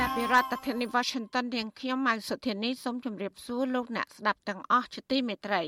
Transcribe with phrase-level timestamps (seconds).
[0.00, 5.62] ចាប់ពីរដ្ឋធានី Washington នាងខ្ញុំម៉ៅសុធានីសូមជម្រាបសួរលោកអ្នកស្ដាប់ទាំងអស់ជាទីមេត្រី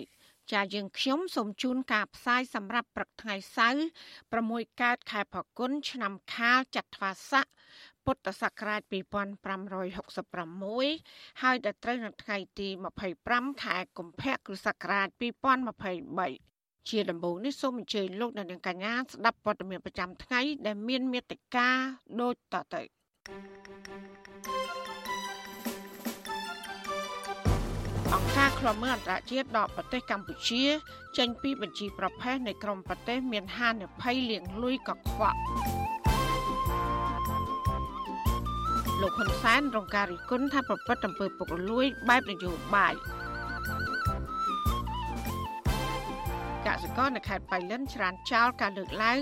[0.52, 3.84] ចាយើងខ្ញុំសូមជូនការផ្សាយសម្រាប់ព្រឹកថ្ងៃសៅរ៍
[4.32, 7.46] 6កើតខែផល្គុនឆ្នាំខាលចត្វាស័ក
[8.04, 8.80] ពុទ្ធសករាជ
[10.46, 12.68] 2566ហើយដល់ត្រូវនៅថ្ងៃទី
[13.16, 15.08] 25ខែកុម្ភៈគ្រិស្តសករាជ
[16.18, 21.68] 2023ជាដំបូងនេះសូមអញ្ជើញលោកអ្នកនាងកញ្ញាស្ដាប់ព័ត៌មានប្រចាំថ្ងៃដែលមានមេត្តា
[22.20, 22.82] ដូចតទៅ
[28.14, 30.64] អង្គការឃ្លាំមើលអន្តរជាតិដកប្រទេសកម្ពុជា
[31.18, 35.38] ចេញពីបញ្ជីប្រភេទនៃក្រមប្រទេសមានហានិភ័យលៀងលួយកខ្វក់
[39.00, 42.94] លោកហ៊ុនសែនរងការរិះគន់ថាប្រព្រឹត្តអំពើពុករលួយបែបនយោបាយ
[46.66, 49.20] កសិករនៅខេត្តបៃលិនច្រានចោលការលើកឡើង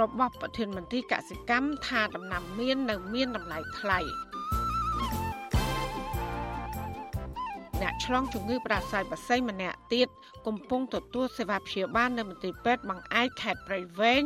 [0.00, 4.00] របស់ប្រធានមន្ត្រីកសិកម្មថាដំណាំមៀននៅមានតម្លៃថ្លៃ
[7.82, 10.08] អ្នកឆ្លងជំងឺផ្ដាសាយបាសីម្នាក់ទៀត
[10.46, 14.22] កំពុងទទួលសេវាព្យាបាលនៅមន្ទីរពេទ្យបង្អែកខេត្តព្រៃវែង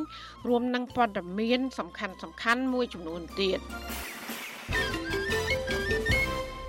[0.48, 3.60] រួមនឹងព័ត៌មានសំខាន់សំខាន់មួយចំនួនទៀត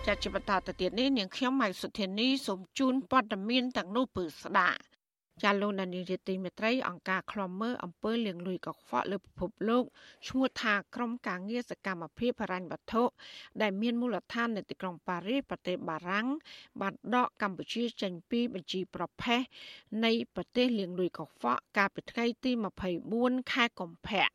[0.05, 4.79] ចាត់ជាបន្តទៅទៀតនេះនាងខ្ញុំម៉ៃសុធានីសូមជូនព័ត៌មានទាំងនោះពឺស្ដាប់
[5.43, 9.83] ចាលោកនានីរាត្រីមេត្រីអង្គការឃ្លាំមើលអំពើលាងលុយកខ្វក់លើពិភពលោក
[10.27, 13.03] ឈ្មោះថាក្រុមការងារសកម្មភាពហិរញ្ញវត្ថុ
[13.61, 16.27] ដែលមានមូលដ្ឋាននៅទីក្រុងប៉ារីសប្រទេសបារាំង
[16.81, 19.41] បានដកកម្ពុជាចេញពីបញ្ជីប្រភេទ
[20.05, 22.51] នៃប្រទេសលាងលុយកខ្វក់កាលពីថ្ងៃទី
[23.03, 24.27] 24ខែកុម្ភៈ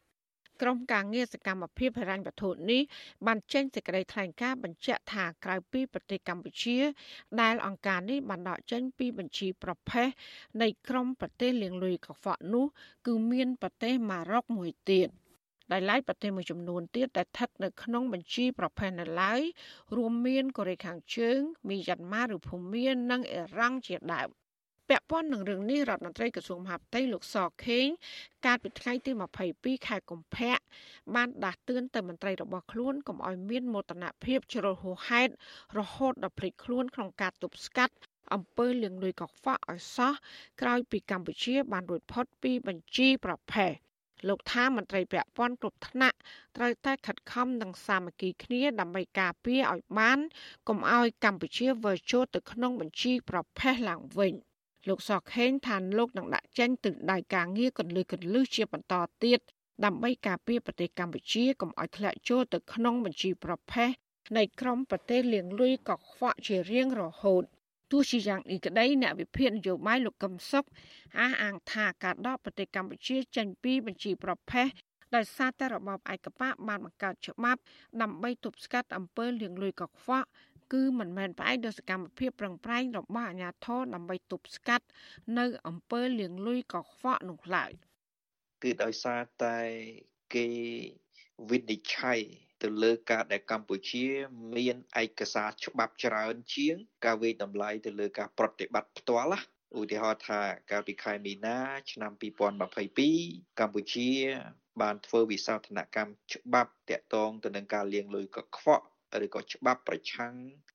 [0.62, 2.82] ក្រុមការងារសកម្មភាពហិរញ្ញវត្ថុនេះ
[3.26, 6.78] បានចេញសេចក្តីថ្លែងការណ៍បញ្ជាក់ថាក្រៅពីប្រទេសកម្ពុជា
[7.40, 10.08] ដែលអង្គការនេះបានដកចេញពីបញ្ជីប្រភេទ
[10.62, 12.66] នៃក្រុមប្រទេសលៀងលុយកខ្វក់នោះ
[13.06, 15.08] គឺមានប្រទេសម៉ារ៉ុកមួយទៀត
[15.72, 19.40] ដែលឡែកប្រទេសមួយចំនួនទៀតដែលស្ថិតនៅក្នុងបញ្ជីប្រភេទនៅឡើយ
[19.96, 24.41] រួមមានកូរ៉េខាងជើងមីយ៉ាន់ម៉ាឬភូមានិងអ៊ីរ៉ង់ជាដើម
[24.92, 27.36] ពាក់ព័ន្ធនឹងរឿងនេះរដ្ឋមន្ត្រីក្រសួងមហាផ្ទៃលោកស
[27.66, 27.86] ខេង
[28.46, 29.10] កាលពីថ្ងៃទី
[29.50, 30.54] 22ខែកុម្ភៈ
[31.14, 35.32] បានដាស់តឿនទៅមន្ត្រីរបស់ខ្លួនកុំឲ្យមានមោទនភាពជ្រុលហួសហេតុ
[35.78, 37.94] រហូតដល់ភ្លេចខ្លួនក្នុងការទប់ស្កាត់
[38.34, 40.12] អំពើលាងលុយកខ្វក់ឲ្យសោះ
[40.60, 43.72] ក្រោយពីកម្ពុជាបានរួចផុតពីបញ្ជីប្រភេទ
[44.28, 46.16] លោកថាមន្ត្រីពាក់ព័ន្ធគ្រប់ថ្នាក់
[46.56, 50.18] ត្រូវតែខិតខំនិងសាមគ្គីគ្នាដើម្បីការពារឲ្យបាន
[50.68, 54.34] កុំឲ្យកម្ពុជាវិលចូលទៅក្នុងបញ្ជីប្រភេទឡើងវិញ។
[54.88, 58.94] លោកសខេងថាលោកនឹងដាក់ចេញទិសដៅការងារកន្លឹះកន្លឹះជាបន្ត
[59.24, 59.38] ទៀត
[59.84, 63.90] ដើម្បីការពារប្រទេសកម្ពុជាកុំឲ្យធ្លាក់ចូលទៅក្នុងបញ្ជីប្រភេទ
[64.36, 67.42] នៃក្រុមប្រទេសលៀងលួយកខ្វក់ជារៀងរហូត
[67.90, 70.64] ទោះជាយ៉ាងនេះក្តីអ្នកវិភាគនយោបាយលោកកឹមសុខ
[71.18, 74.68] អះអាងថាការដកប្រទេសកម្ពុជាចេញពីបញ្ជីប្រភេទ
[75.14, 77.60] ដោយសារតែរបបឯកបកបានបង្កើតច្បាប់
[78.02, 80.28] ដើម្បីទប់ស្កាត់អំពើលៀងលួយកខ្វក់
[80.72, 84.86] គឺមិនមែនផ្អែកលើសកម្មភាពប្រឹងប្រែងរបស់អាជ្ញាធរដើម្បីទប់ស្កាត់
[85.38, 87.70] នៅអំពើលាងលុយកខ្វក់នោះឡើយ
[88.62, 89.58] គឺដោយសារតែ
[90.34, 90.46] គេ
[91.50, 92.20] វិនិច្ឆ័យ
[92.62, 94.06] ទៅលើការដែលកម្ពុជា
[94.56, 99.40] មានឯកសារច្បាប់ច្រើនជាង ការវិតម្លៃទៅលើការប្រតិបត្តិផ្ទាល់ណា
[99.78, 100.40] ឧទាហរណ៍ថា
[100.70, 101.58] កាលពីខែមីនា
[101.92, 104.10] ឆ្នាំ2022កម្ពុជា
[104.80, 108.86] បានធ្វើវិសោធនកម្មច្បាប់តាក់ទងទៅនឹងការលាងលុយកខ្វក់
[109.24, 110.34] ឬក៏ច្បាប់ប្រឆាំង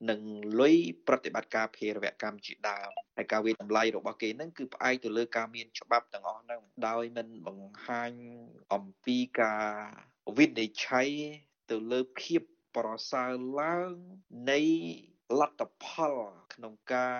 [0.09, 0.21] នឹង
[0.59, 0.75] លុយ
[1.07, 8.11] ប្រតិបត្តិការភេរវកម្មជាដើមហើយការវិតម្លៃរបស់គេហ្នឹងគឺផ្អែកទៅលើការមានច្បាប់ទាំងអស់ហ្នឹងដោយមិនបង្ហាញ
[8.73, 9.67] អំពីការ
[10.37, 11.09] វិនិច្ឆ័យ
[11.69, 12.41] ទៅលើភាព
[12.77, 13.93] ប្រសើរឡើង
[14.51, 14.61] នៃ
[15.39, 16.15] លទ្ធផល
[16.53, 17.19] ក្នុងការ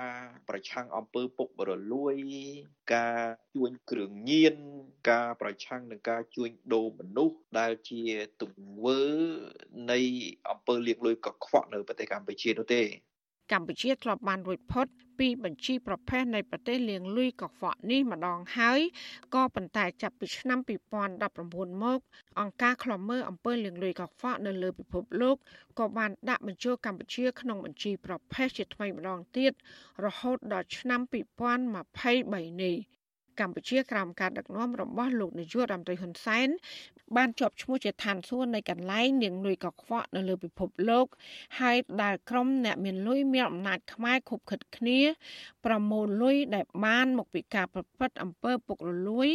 [0.50, 2.16] ប្រឆាំងអំពើពុករលួយ
[2.94, 3.22] ការ
[3.54, 4.56] ជួញគ្រឿងញៀន
[5.10, 8.02] ការប្រឆាំងនឹងការជួញដូរមនុស្សដែលជា
[8.42, 9.02] ទង្វើ
[9.92, 10.00] នៃ
[10.50, 12.82] អំពើលាងលុយកខ្វក់នៅប្រទេសកម្ពុជានោះទេ
[13.54, 14.88] កម្ពុជាធ្លាប់បានរួចផុត
[15.20, 18.80] ពីបញ្ជីប្រភេទនៃប្រទេសលៀងលួយកខ្វក់នេះម្ដងហើយ
[19.36, 20.60] ក៏ប៉ុន្តែចាប់ពីឆ្នាំ
[21.22, 22.00] 2019មក
[22.40, 25.36] អង្គការឃ្លាំមើលអំពើលៀងលួយកខ្វក់នៅលើពិភពលោក
[25.80, 29.52] ក៏បានដាក់បញ្ចូលកម្ពុជាក្នុងបញ្ជីប្រភេទជាថ្មីម្ដងទៀត
[30.06, 32.78] រហូតដល់ឆ្នាំ2023នេះ
[33.40, 36.48] កម្ពុជាក្រោមការដឹកនាំរបស់លោកនាយករដ្ឋមន្ត្រីហ៊ុនសែន
[37.16, 41.06] បានជាប់ឈ្មោះជាឋានសួគ៌នៃកន្លែងនាងលុយកខ្វក់នៅលើពិភពលោក
[41.60, 45.00] ហើយដែលក្រុមអ្នកមានលុយមានអំណាចខ្មែរខុបខិតគ្នា
[45.66, 49.30] ប្រមូលលុយដែលបានមកពីការប្រព្រឹត្តអំពើពុករលួយ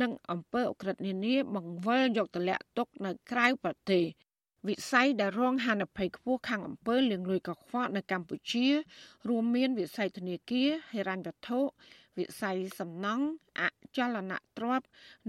[0.00, 4.04] និងអំពើអក្រិតនានាបង្វិលយកទម្លាក់ទុកនៅក្រៅប្រទេស
[4.68, 8.66] វិស័យដែលរងហានិភ័យខ្ពស់ខាងអំពើលាងលុយកខ្វក់នៅកម្ពុជា
[9.28, 11.60] រួមមានវិស័យធនាគារហិរញ្ញវត្ថុ
[12.18, 13.24] វិស័យសំណង់
[13.58, 13.62] អ
[13.96, 14.86] ចលនទ្រព្យ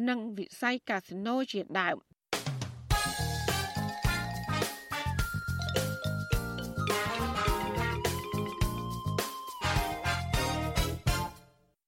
[0.07, 1.97] និងវិស័យកាស៊ីណូជាដើម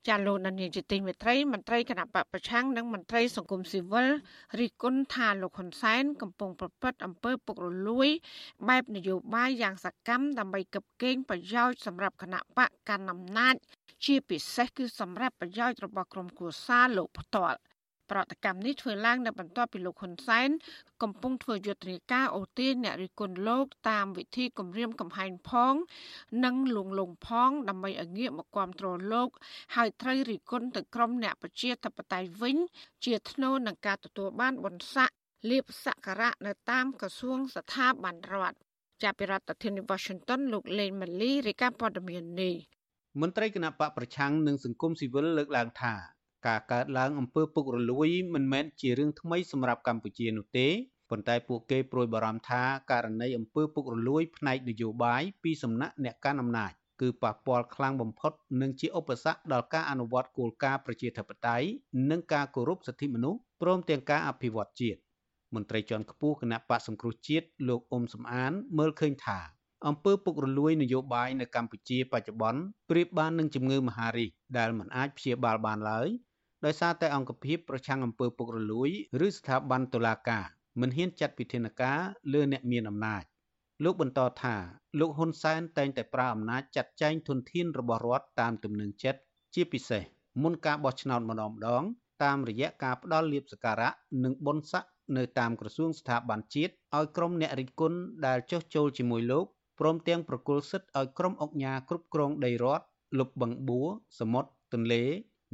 [0.10, 4.08] ចាលោកនាយកជាទីមេត្រីមន្ត្រីគណៈបពប្រឆាំងនិងមន្ត្រីសង្គមស៊ីវិល
[4.60, 8.10] រិះគន់ថាលោកហ៊ុនសែនកំពុងប្រព្រឹត្តអំពើពុករលួយ
[8.70, 13.56] បែបនយោបាយយ៉ាងសកម្មដើម្បីកឹបកេងប្រយោជន៍សម្រាប់គណៈបកកណ្ដាលអំណាច
[14.06, 17.60] ជាពិសេសគឺសម្រាប់ប្រយោជន៍របស់ក្រុមគូសាលោកផ្ទាល់
[18.12, 20.50] ប្រតិកម្មនេះធ្វើឡើងនៅបន្ទាប់ពីលោកហ៊ុនសែន
[21.02, 25.76] កំពុងធ្វើយុទ្ធនាការអូទាញអ្នករិះគន់លោកតាមវិធីគម្រាមកំហែងផង
[26.46, 29.30] និងលួងលោមផង ដើម្បីឲ្យងាកមកគ្រប់គ្រងលោក
[29.76, 32.58] ហើយត្រូវរិះគន់ទៅក្រុមអ្នកប្រជាធិបតេយ្យវិញ
[33.06, 35.16] ជាថ្នូរនឹងការទទួលបានបុណ្យស័ក្តិ
[35.50, 38.58] លៀបសក្ការៈនៅតាមក្រសួងស្ថាប័នរដ្ឋ
[39.04, 42.56] ចាប់ពីរដ្ឋធានី Washington លោកលេងម៉ាលីរាយការណ៍ព័ត៌មាននេះ
[43.20, 45.94] មន្ត្រីគណៈបកប្រឆាំងនិងសង្គមស៊ីវិលលើកឡើងថា
[46.48, 50.68] ការកើតឡើងអំពើពុករលួយមិនមែនជារឿងថ្មីសម្រាប់កម្ពុជានោះទេ
[51.10, 52.62] ប៉ុន្តែពួកគេព្រួយបារម្ភថា
[52.92, 56.72] ករណីអំពើពុករលួយផ្នែកនយោបាយពីសំណាក់អ្នកកាន់អំណាច
[57.02, 58.32] គឺប៉ះពាល់ខ្លាំងបំផុត
[58.62, 61.68] និងជាឧបសគ្គដល់ការអនុវត្តគោលការណ៍ប្រជាធិបតេយ្យ
[62.12, 65.00] និងការគោរពសិទ្ធិមនុស្សព្រមទាំងការអភិវឌ្ឍជាតិ
[65.56, 69.40] មន្ត្រីជាន់ខ្ពស់គណៈបកសង្គ្រោះជាតិលោកអ៊ុំសំអានមើលឃើញថា
[69.88, 76.08] អំពើពុករលួយនយោបាយនៅកម្ពុជាបច្ចុប្បន្នប្រៀបបាននឹងជំងឺមហារីកដែលមិនអាចព្យាបាលបានឡើយ
[76.66, 78.90] ដោយសារតែអង្គភាពប្រឆាំងអំពើពុករលួយ
[79.26, 80.46] ឬស្ថាប័នតុលាការ
[80.82, 82.00] មិនហ៊ានចាត់វិធានការ
[82.34, 83.24] លើអ្នកមានអំណាច
[83.84, 84.56] លោកបន្តថា
[85.00, 89.20] លោកហ៊ុនសែនតែងតែប្រើអំណាចចាត់ចែងធនធានរបស់រដ្ឋតាមទំនឹងចិត្ត
[89.56, 90.04] ជាពិសេស
[90.42, 91.84] មុនការបោះឆ្នោតម្ដងម្ដង
[92.24, 93.92] តាមរយៈការផ្ដល់លៀបសក្ការៈ
[94.24, 99.46] និងបុណ្យស័ក្តិនៅតាមក្រសួងស្ថាប័នជាតិឲ្យក្រុមអ្នករិះគន់ដែលចុះចូលជាមួយលោក
[99.84, 102.86] ព្រមទាំងប្រគល់សិទ្ធិឲ្យក្រុមអង្គការគ្រប់គ្រងដីរដ្ឋ
[103.20, 103.90] លុបបឹងបួរ
[104.20, 105.04] សមុទ្រទន្លេ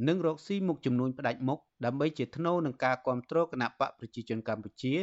[0.08, 4.94] និងរកស៊ីមុខចំនួនផ្ដាច់មុខដើម្បីជាថ្នូរនឹងការគ្រប់គ្រងគណៈបកប្រជាជនកម្ពុជា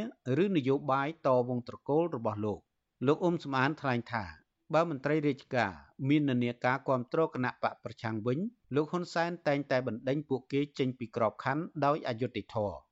[0.44, 2.60] ឬនយោបាយតវងត្រកូលរបស់លោក
[3.07, 4.24] លោកអ៊ុំសំអានថ្លែងថា
[4.74, 5.72] បើមន្ត្រីរាជការ
[6.10, 8.39] មាននានាការគ្រប់គ្រងគណៈបកប្រឆាំងវិញ
[8.75, 12.84] លោកហ៊ុនសែនតែងតែបណ្ដេញពួកគេចេញពីក្របខ័ណ្ឌដោយអយុត្តិធម៌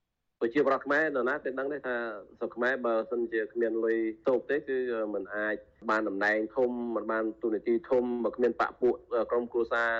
[0.43, 1.97] ប្រជាប្រដ្ឋខ្មែរនរណាតែដឹងទេថា
[2.39, 3.99] ស្រុកខ្មែរបើសិនជាគ្មានលុយ
[4.29, 4.79] តូបទេគឺ
[5.15, 5.57] มันអាច
[5.91, 8.95] បានតំណែងធំมันបានទូនាទីធំបើគ្មានបពពួក
[9.31, 9.91] ក្រុមគ្រួសារ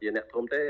[0.00, 0.60] ជាអ្នកធំទេ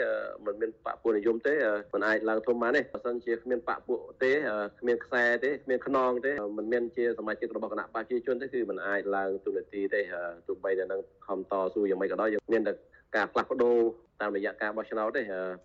[0.45, 1.55] มันមានបពពួកនិយមទេ
[1.93, 4.33] มันអាចឡើងធំបានទេបើសិនជាគ្មានបពពួកទេ
[4.81, 10.01] គ្មានខ្សែទេគ្មានខ្នងទេมันមានជាសមាជិករបស់គណៈប្រជាជនទេគឺมันអាចឡើងទូនាទីទេ
[10.47, 12.73] ទោះបីតែនឹងខំតស៊ូយ៉ាងម៉េចក៏ដោយមានតែ
[13.16, 13.78] ការផ្លាស់ប្ដូរ
[14.22, 15.22] តាមរយៈការបោះឆ្នោតទេ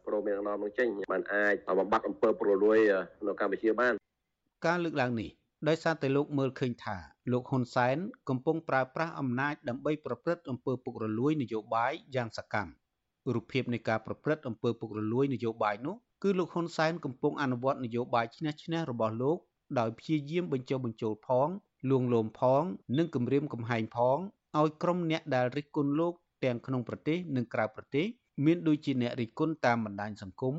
[0.07, 2.79] ព្រមមានអំណរនឹងចេញมันអាចបំបត្តិអំពើពុករលួយ
[3.27, 3.95] នៅកម្ពុជាបាន
[4.67, 5.31] ការលើកឡើងនេះ
[5.69, 6.97] ដោយសារតែលោកមើលឃើញថា
[7.33, 7.97] លោកហ៊ុនសែន
[8.29, 12.73] កំពុងប្រើប្រាស់អំណាចដើម្បីប្រព្រឹត្តអំពើពុករលួយនយោបាយយ៉ាងសកម្ម
[13.35, 19.39] រូបភាពនៃការប្រព្រឹត្តអំពើពុករលួយនយោបាយនោះគឺលោកហ៊ុនសែនកំពុងអនុវត្តនយោបាយឈ្នះឈ្នះរបស់លោក
[19.79, 21.49] ដោយព្យាយាមបញ្ចុះបញ្ចូលផង
[21.91, 22.63] លួងលោមផង
[22.99, 24.19] និងគំរាមកំហែងផង
[24.59, 28.07] ឲ្យក្រុមអ្នកដែលរិះគន់លោក ទាំងក្នុងប្រទេសនិងក្រៅប្រទេស
[28.45, 30.55] មានដូចជាអ្នករិះគន់តាមបណ្ដាញសង្គម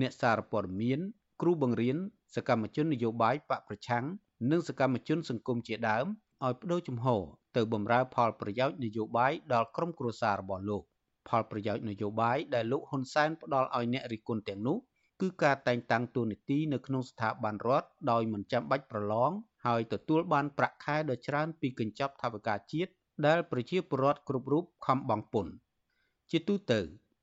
[0.00, 1.00] អ្នកសារព័ត៌មាន
[1.40, 1.96] គ្រូបង្រៀន
[2.34, 4.04] សកម្មជននយោបាយបកប្រឆាំង
[4.50, 6.06] និងសកម្មជនសង្គមជាដើម
[6.44, 7.22] ឲ្យបដូរជំហរ
[7.56, 10.82] ទៅបម្រើផលប្រយោជន៍នយោបាយដល់ក្រុមគ្រួសាររបស់លោក
[11.28, 14.78] ផលប្រយោជន៍នយោបាយដែលលោកហ៊ុនសែនផ្ដល់ឲ្យអ្នករិះគន់ទាំងនោះ
[15.20, 19.30] គឺការតែងតាំងតួនាទីនៅក្នុងស្ថាប័នរដ្ឋដោយមិនចាំបាច់ប្រឡង
[19.66, 22.90] ហើយទទួលបានប្រាក់ខែដ៏ច្រើនពីកញ្ចប់ថវិកាជាតិ
[23.26, 25.52] ដែលប្រជាពលរដ្ឋគ្រប់រូបខំបង់ពន្ធ
[26.30, 26.80] ជាទូទៅ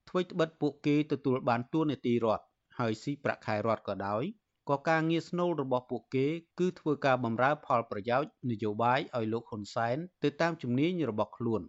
[0.09, 2.45] អ្វីត្បិតពួកគេទទួលបានទួនាទីរដ្ឋ
[2.77, 4.23] ហើយស៊ីប្រាក់ខែរដ្ឋក៏ដោយ
[4.69, 6.27] ក៏ការងារស្នូលរបស់ពួកគេ
[6.59, 11.61] គឺធ្វើការបម្រើផលប្រយោជន៍នយោបាយឲ្យលោកហ៊ុនសែនទៅតាមជំនាញរបស់ខ្លួន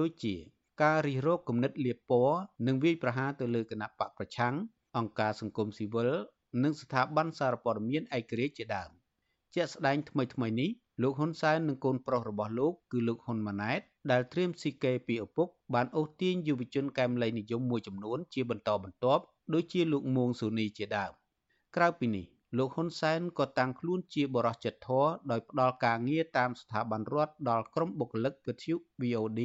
[0.00, 0.34] ដូចជា
[0.82, 4.54] ការរិះរោបគំនិតលៀបពណ៌និងវាយប្រហារទៅលើគណៈបកប្រឆាំង
[4.96, 6.10] អង្គការសង្គមស៊ីវិល
[6.62, 8.90] និងស្ថាប័នសារព័ត៌មានឯករាជ្យជាដើម
[9.54, 10.70] ជាក់ស្ដែងថ្មីៗនេះ
[11.01, 19.23] លោកហ៊ុនសែននិងកូនប្រុសរបស់លោកគឺលោកហ៊ុនម៉ាណែតដែលត្រៀមស៊ីកេពីឪពុកបានអូសទាញយុវជនកែមលៃនិយមមួយចំនួនជាបន្តបន្ទាប់
[19.53, 21.11] ដូចជាលោកមួងស៊ូនីជាដើម
[21.75, 22.25] ក្រៅពីនេះ
[22.57, 29.41] លោកហ៊ុនសែនក៏តាំងខ្លួនជាបរិសុទ្ធចិត្តធម៌ដោយផ្ដល់ការងារតាមស្ថាប័នរដ្ឋដល់ក្រុមបុគ្គលិកវិទ្យុ VOD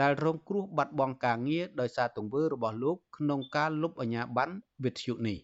[0.00, 4.54] ដែលរងគ្រោះបាត់បង់ការងារដោយសារទង្វើរបស់លោកក្នុងការលុបអាជ្ញាប័ណ្ណ
[4.84, 5.38] វិទ្យុនេះ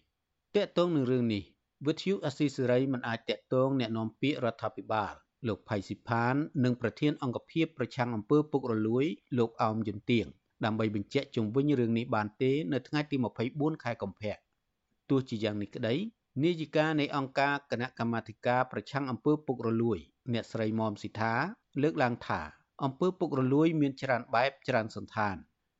[0.55, 1.43] តកតងនឹងរឿងនេះ
[1.87, 5.13] វិទ្យុអស៊ីសេរីមិនអាចតកតងแนะនាំពាក្យរដ្ឋាភិបាល
[5.48, 6.34] លោកផៃស៊ីផាន
[6.64, 9.04] និងប្រធានអង្គភិបប្រឆាំងអំពើពុករលួយ
[9.38, 10.26] លោកអោមយន្តទៀង
[10.64, 13.16] ដើម្បីបញ្ជាក់ជុំវិញរឿងនេះបានទេ នៅថ្ងៃទី
[13.50, 14.34] 24ខែកុម្ភៈ
[15.10, 15.94] ទោះជាយ៉ាងនេះក្តី
[16.44, 19.98] នាយិកានៃអង្គការគណៈកម្មាធិការប្រឆាំងអំពើពុករលួយ
[20.32, 21.32] អ្នកស្រីមុំស៊ីថា
[21.82, 22.40] លើកឡើងថា
[22.84, 25.36] អំពើពុករលួយមានច្រើនបែបច្រើនសន្តាន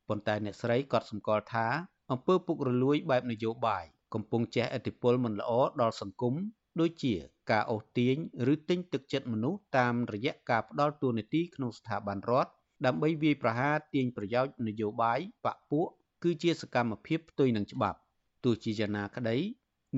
[0.09, 1.67] ប៉ុន្តែអ្នកស្រីក៏សម្គាល់ថា
[2.13, 6.35] អំពើពុករលួយបែបនយោបាយកំពុងជះឥទ្ធិពលមិនល្អដល់សង្គម
[6.81, 7.15] ដូចជា
[7.51, 8.17] ការអូសទាញ
[8.53, 12.51] ឬទិញទឹកចិត្តមនុស្សតាមរយៈការផ្ដល់តួនាទីក្នុងស្ថាប័នរដ្ឋ
[12.87, 15.87] ដើម្បីវាយប្រហារទាញប្រយោជន៍នយោបាយបកពួក
[16.23, 17.99] គឺជាសកម្មភាពផ្ទុយនឹងច្បាប់
[18.45, 19.37] ទោះជាយ៉ាងណាក្តី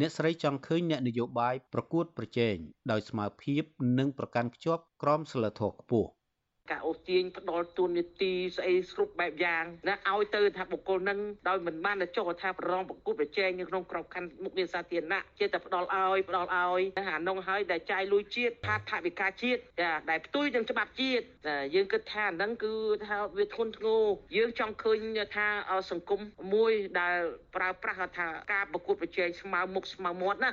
[0.00, 2.56] អ្នកស្រីចង់ឃើញអ្នកនយោបាយប្រកួតប្រជែង
[2.90, 3.62] ដោយស្មើភាព
[3.99, 6.11] និងប្រកាន់ខ្ជាប់ក្រមសីលធម៌ខ្ពស់
[6.70, 11.18] ការអូសទាញផ្ដាល់ទូនីតិស្អីស្រុបបែបយ៉ាងណាឲ្យទៅថាបុគ្គលនឹង
[11.49, 19.61] ដោយមិនបានទៅចុះថាប្រងប្រគួតប្រជែងនៅក្នុងក្របខ័ណ្ឌមុខងារសាធារណៈជាតែផ្ដាល់ឲ្យផ្ដាល់ឲ្យអានងហើយដែលចាយលុយជាតិផាតថវិកាជាតិ
[20.11, 21.25] ដែលផ្ទុយនឹងច្បាប់ជាតិ
[21.75, 22.75] យើងគិតថាហ្នឹងគឺ
[23.06, 24.02] ថាវាធ្ងន់ធ្ងរ
[24.37, 24.99] យើងចង់ឃើញ
[25.37, 25.46] ថា
[25.90, 26.20] សង្គម
[26.54, 27.18] មួយដែល
[27.54, 30.52] ប្រើប្រាស់ថាការប្រគួតប្រជែងស្មើមុខស្មើមាត់ណា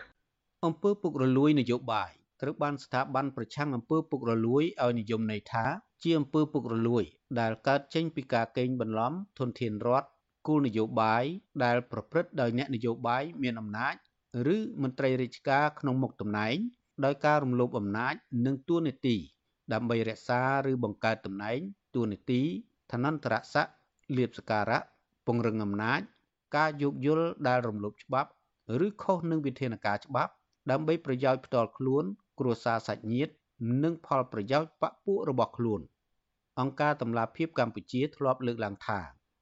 [0.65, 2.12] អង្គើពុករលួយនយោបាយ
[2.43, 5.65] ត្រូវបានស្ថាប័នប្រឆាំងអំពើពុករលួយឲ្យនិយមន័យថា
[6.03, 7.03] ជាអំពើពុករលួយ
[7.39, 10.07] ដែលកើតចេញពីការកេងបន្លំធនធានរដ្ឋ
[10.47, 11.23] គោលនយោបាយ
[11.63, 13.95] ដែលប្រព្រឹត្តដោយអ្នកនយោបាយមានអំណាច
[14.55, 16.57] ឬមន្ត្រីរាជការក្នុងមុខតំណែង
[17.05, 18.13] ដោយការរំលោភអំណាច
[18.45, 19.15] និងទួនាទី
[19.73, 21.59] ដើម្បីរក្សាឬបង្កើតតំណែង
[21.95, 22.41] ទួនាទី
[22.91, 23.73] ឋានន្តរស័ក្តិ
[24.17, 24.83] លៀបសការៈ
[25.27, 26.01] ពង្រឹងអំណាច
[26.55, 28.29] ការយោគយល់ដែលរំលោភច្បាប់
[28.85, 30.33] ឬខុសនឹងវិធានការច្បាប់
[30.71, 32.05] ដើម្បីប្រយោជន៍ផ្ទាល់ខ្លួន
[32.40, 33.34] គ្រួសារសាច់ញាតិ
[33.84, 35.82] និងផលប្រយោជន៍បកពួករបស់ខ្លួន
[36.60, 39.00] អង្គការតម្លាភាពកម្ពុជាធ្លាប់លើកឡើងថា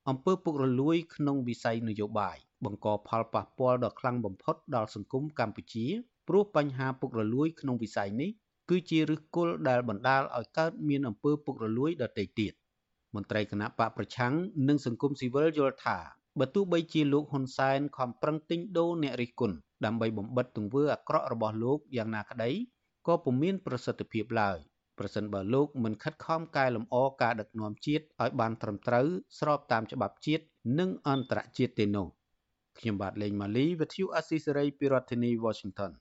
[0.10, 5.86] អំពើពុករលួយក្នុងវិស័យនយោបាយបង្កផលប៉ះពាល់ដ៏ខ្លាំងបំផុតដល់សង្គមកម្ពុជា
[6.28, 8.32] ព្រោះបញ្ហាពុករលួយក្នុងវិស័យនេះ
[8.70, 12.54] គឺជាឫសគល់ដែលបណ្ដាលឲ្យកើតមានអំពើពុករលួយដទៃទៀត
[13.16, 14.34] មន្ត្រីគណៈបកប្រឆាំង
[14.68, 15.98] និងសង្គមស៊ីវិលយល់ថា
[16.40, 19.56] បើទោះបីជាលោកហ៊ុនសែនខំប្រឹងទិញដូរអ្នករិះគន់
[19.86, 22.50] ដើម្បីបំបិតទង្វើអាក្រក់របស់លោកយ៉ាងណាក្តី
[23.08, 24.58] ក៏ពុំមានប្រសិទ្ធភាពឡើយ
[24.98, 29.08] ប្រសិនបើលោកមិនខិតខំកែលម្អការដឹកនាំជាតិឲ្យបានត្រឹមត្រូវ
[29.40, 30.44] ស្របតាមច្បាប់ជាតិ
[30.80, 32.08] និងអន្តរជាតិទេនោះ
[32.80, 35.92] ខ្ញុំបាទលេងម៉ាលីវិទ្យុអស៊ីសេរីពីរដ្ឋធានី Washington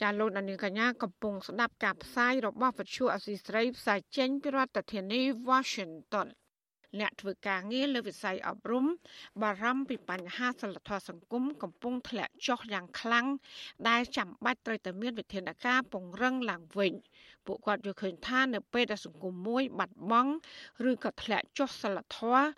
[0.00, 5.20] ចាលោកនាងកញ្ញាកំពុងស្ដាប់ការផ្សាយរបស់វិទ្យុអស៊ីសេរីផ្សាយចេញពីរដ្ឋធានី
[5.50, 6.28] Washington
[6.98, 8.86] អ្នកធ្វើការងារលើវិស័យអប់រំ
[9.42, 13.26] បារម្ភពីបញ្ហាសិលធម៌សង្គមកំពុងធ្លាក់ចុះយ៉ាងខ្លាំង
[13.88, 16.92] ដែលចាំបាច់ត្រូវតែមានវិធានការពង្រឹងឡើងវិញ
[17.46, 20.32] ពួកគាត់យល់ឃើញថានៅពេលដែលសង្គមមួយបាត់បង់
[20.90, 22.48] ឬក៏ធ្លាក់ចុះសិលធម៌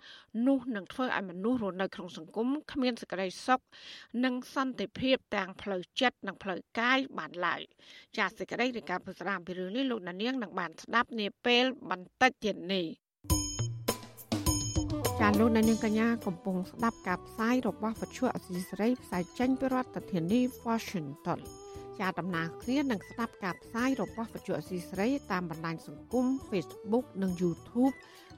[0.47, 3.59] នោះនឹងធ្វើឲ្យមនុស្សរស់នៅក្នុងសង្គមគ្មានសេចក្តីសុខ
[4.23, 7.61] និងសន្តិភាពទាំងផ្លូវចិត្តនិងផ្លូវកាយបានឡើយ
[8.17, 12.85] ចាសសេចក្តីនៃការផ្សាយពីរឿងនេះលោកណានៀងនឹងបានស្ដាប់នាពេលបន្តិចទៀតនេះ
[15.25, 21.39] ចាលោកនាងកញ្ញាកំពុងស្ដាប់ការផ្សាយរបស់វិទ្យុអសីសេរីផ្សាយចេញពីរដ្ឋធានី Washington
[21.99, 27.93] ជាដំណើរគ្នានឹងស្ដាប់ការផ្សាយរបស់វិទ្យុអសីសេរីតាមបណ្ដាញសង្គម Facebook និង YouTube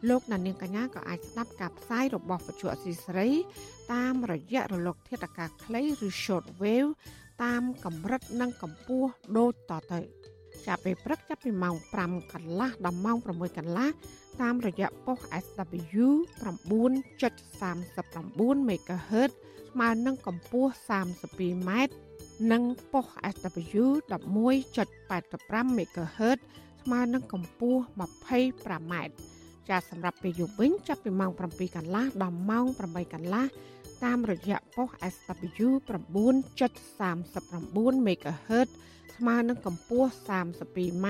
[0.10, 3.30] លោកនាងកញ្ញាក៏អាចស្ដាប់ការផ្សាយរបស់វិទ្យុអសីសេរី
[3.94, 6.92] តាមរយៈរលក ធាតុអាកាសខ្លីឬ Short Wave
[7.44, 10.00] តាមកម្រិតនិងកម្ពស់ដូចតទៅ
[10.68, 11.76] ចាប់ពេលព្រឹកចាប់ពីម៉ោង
[12.06, 13.90] 5កន្លះដល់ម៉ោង6កន្លះ
[14.42, 16.08] តាមរយៈប៉ុស SW
[16.44, 19.32] 9.39 MHz
[19.72, 21.72] ស្មើនឹងកម្ពស់ 32m
[22.52, 22.64] និង
[22.94, 26.38] ប៉ុស SW 11.85 MHz
[26.82, 28.94] ស្មើនឹងកម្ពស់ 25m
[29.70, 33.46] ចាសសម្រាប់ពេលយប់វិញចាប់ពីម៉ោង7កន្លះដល់ម៉ោង8កន្លះ
[34.04, 38.68] តាមរយៈប៉ុស SW 9.39 MHz
[39.16, 41.08] ស្មើនឹងកម្ពស់ 32m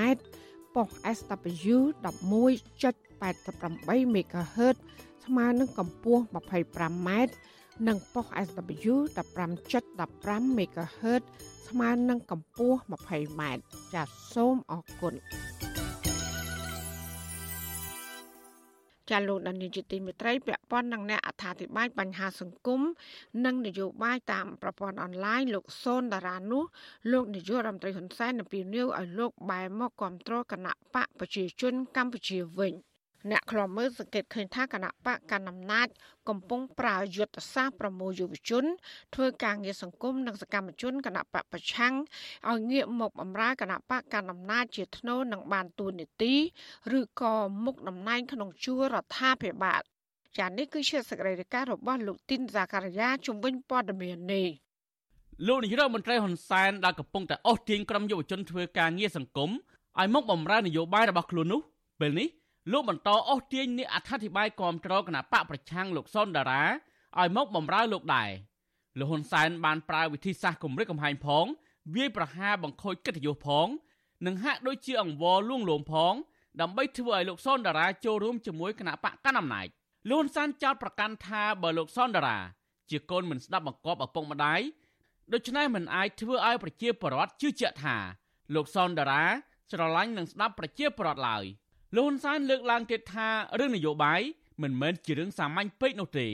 [0.74, 1.76] ប៉ុស SW
[3.22, 4.76] 11.88 MHz
[5.24, 7.08] ស្មើនឹងកម្ពស់ 25m
[7.88, 11.22] និងប៉ុស SW 15.15 MHz
[11.68, 13.42] ស្មើនឹងកម្ពស់ 20m
[13.94, 15.14] ចាសសូមអរគុណ
[19.10, 22.80] ចាលោកដានីជាទីមេត្រីពាក់ព័ន្ធនឹងអ្នកអត្ថាធិប្បាយបញ្ហាសង្គម
[23.44, 26.64] និងនយោបាយតាមប្រព័ន្ធអនឡាញលោកសូនតារានោះ
[27.12, 32.74] លោកនាយករដ្ឋមន្ត្រីហ៊ុនសែននៅពីនីវឲ្យលោកបែរមកគ្រប់គ្រងគណៈបកប្រជាជនកម្ពុជាវិញ
[33.30, 35.88] អ្នកខ្លាំមើលសង្កេតឃើញថាគណៈបកកណ្ដាលអំណាច
[36.28, 38.64] កំពុងប្រើយុទ្ធសាស្ត្រប្រមូលយុវជន
[39.14, 41.94] ធ្វើការងារសង្គមនិងសកម្មជនគណៈបកប្រឆាំង
[42.50, 46.34] ឲ្យងាកមកបម្រើគណៈបកកណ្ដាលអំណាចជាថ្នូរនឹងបានទួនាទី
[46.98, 49.82] ឬក៏មុខតំណែងក្នុងជួររដ្ឋាភិបាល
[50.38, 54.48] ចានេះគឺជាសកម្មភាពរបស់លោកទីនសាការីយ៉ាជំវិញព័ត៌មាននេះ
[55.46, 59.50] លោកនាយរដ្ឋមន្ត្រីហ៊ុនសែនដែលកំពុងតែអូសទាញក្រុមយុវជនធ្វើការងារសង្គម
[60.00, 61.60] ឲ្យមកបម្រើនយោបាយរបស់ខ្លួននោះ
[62.00, 62.28] ពេលនេះ
[62.72, 66.62] លោកបន្តអូសទាញអ្នកអត្ថាធិប្បាយគាំទ្រគណៈបកប្រឆាំងលោកសុនដារា
[67.18, 68.30] ឲ្យមកបម្រើលោកដែរ
[68.98, 71.46] លោកហ៊ុនសែនបានប្រើវិធីសាស្ត្រគម្រិតកំហែងផង
[71.94, 73.66] វាយប្រហារបង្ខូចកិត្តិយសផង
[74.26, 76.14] និងហាក់ដូចជាអង្វរលួងលោមផង
[76.60, 79.66] ដើម្បីធ្វើឲ្យលោកសុនដារាចូលរួមជាមួយគណៈបកកណ្ដាលអំណាច
[80.10, 82.38] លោកហ៊ុនសែនចោទប្រកាន់ថាបើលោកសុនដារា
[82.90, 84.60] ជាកូនមិនស្ដាប់បង្គាប់ឪពុកម្ដាយ
[85.32, 87.96] ដូច្នេះមិនអាចធ្វើឲ្យប្រជាពលរដ្ឋជឿជាក់ថា
[88.54, 89.24] លោកសុនដារា
[89.70, 91.44] ស្រឡាញ់និងស្ដាប់ប្រជាពលរដ្ឋឡើយ។
[91.94, 93.28] លោកហ៊ុនសែនលើកឡើងទៀតថា
[93.58, 94.20] រឿងនយោបាយ
[94.62, 96.26] មិនមែនជារឿងសាមញ្ញពេកនោះទេ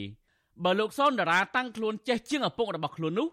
[0.64, 3.28] បើលោកសនតារាតាំងខ្លួនចេះជាងឪពុករបស់ខ្លួននោះ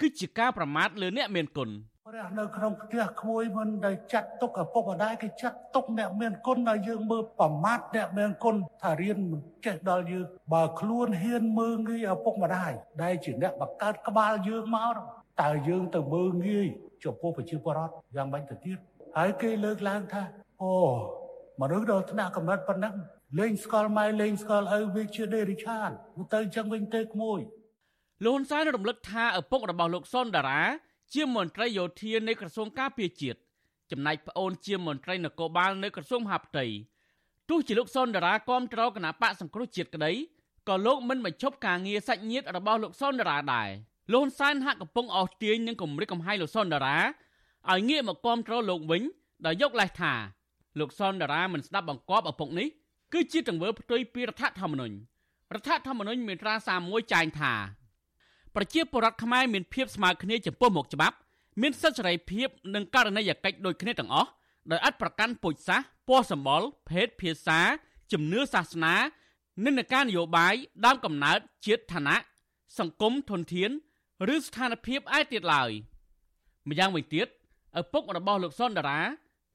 [0.00, 1.70] គឺជាការប្រមាថលើអ្នកមានគុណ
[2.08, 14.94] ព្រះនៅក្នុងផ្ទះក្មួយមិនដែលចាត់ទុកឪពុកម្ដាយគេចាត់ទុកអ្នកមានគុណឲ្យយើងមើលប្រមាថអ្នកមានគុណថារៀនមិនចេះដល់យើងបើខ្លួនហ៊ានមើលងាយឪពុកម្ដាយដែលជាអ្នកបង្កើតក្បាលយើងមក
[15.42, 16.66] តើយើងទៅមើលងាយ
[17.04, 18.78] ចំពោះប្រជាពលរដ្ឋយ៉ាងម៉េចទៅទៀត
[19.16, 20.22] ហើយគេលើកឡើងថា
[20.62, 20.72] អូ
[21.60, 22.94] មនុស្សដល់ថ្នាក់កម្រិតប៉ុណ្ណឹង
[23.38, 25.90] លេងស្គាល់ម៉ែលេងស្គាល់ឪវាជាដេរិឆាន
[26.34, 27.40] ទៅចឹងវិញទេក្មួយ
[28.24, 30.62] លោកហ៊ុនសែនរំលឹកថាឪពុករបស់លោកសុនដារា
[31.14, 33.38] ជាមន្ត្រីយោធានៃក្រសួងការពារជាតិ
[33.90, 36.66] ចំណែកប្អូនជាមន្ត្រីនគរបាលនៅក្រសួងមហាផ្ទៃ
[37.48, 40.12] ទោះជាលោកសុនដារាគាំទ្រគណៈបកសង្គ្រោះជាតិក្តី
[40.68, 43.68] ក៏លោកមិនបញ្ឈប់ការងារសាច់ញាតិរបស់លោកសុនដារាដែរ
[44.12, 46.98] លោកហ៊ុនសែនហាក់កំពុងអស់ទាញនឹងគម្រិតកំហែងលោកសុនដារា
[47.70, 49.02] ឲ្យងាកមកគាំទ្រលោកវិញ
[49.46, 50.14] ដោយយកលេសថា
[50.78, 52.68] លោកសនដារាមិនស្ដាប់បង្គាប់ឪពុកនេះ
[53.12, 54.96] គឺជាទង្វើផ្ទុយពីរដ្ឋធម្មនុញ្ញ
[55.54, 56.54] រដ្ឋធម្មនុញ្ញមាត្រា
[56.84, 57.52] 31ចែងថា
[58.54, 61.16] ប្រជាពលរដ្ឋខ្មែរមានភាពស្មើគ្នាចំពោះមុខច្បាប់
[61.60, 64.30] មានសិទ្ធិសេរីភាពនិងករណីយកិច្ចដូចគ្នាទាំងអស់
[64.70, 67.60] ដោយអត់ប្រកាន់ពូជសាសន៍ពណ៌សម្បុរភេទភាសា
[68.12, 68.94] ជំនឿសាសនា
[69.64, 70.54] និន្នាការនយោបាយ
[70.84, 72.16] ដើមកំណើតជាតិឋានៈ
[72.78, 73.70] សង្គមធនធាន
[74.34, 75.70] ឬស្ថានភាពឯទៀតឡើយ
[76.68, 77.26] ម្យ៉ាងវិញទៀត
[77.80, 79.00] ឪពុករបស់លោកសុនដារា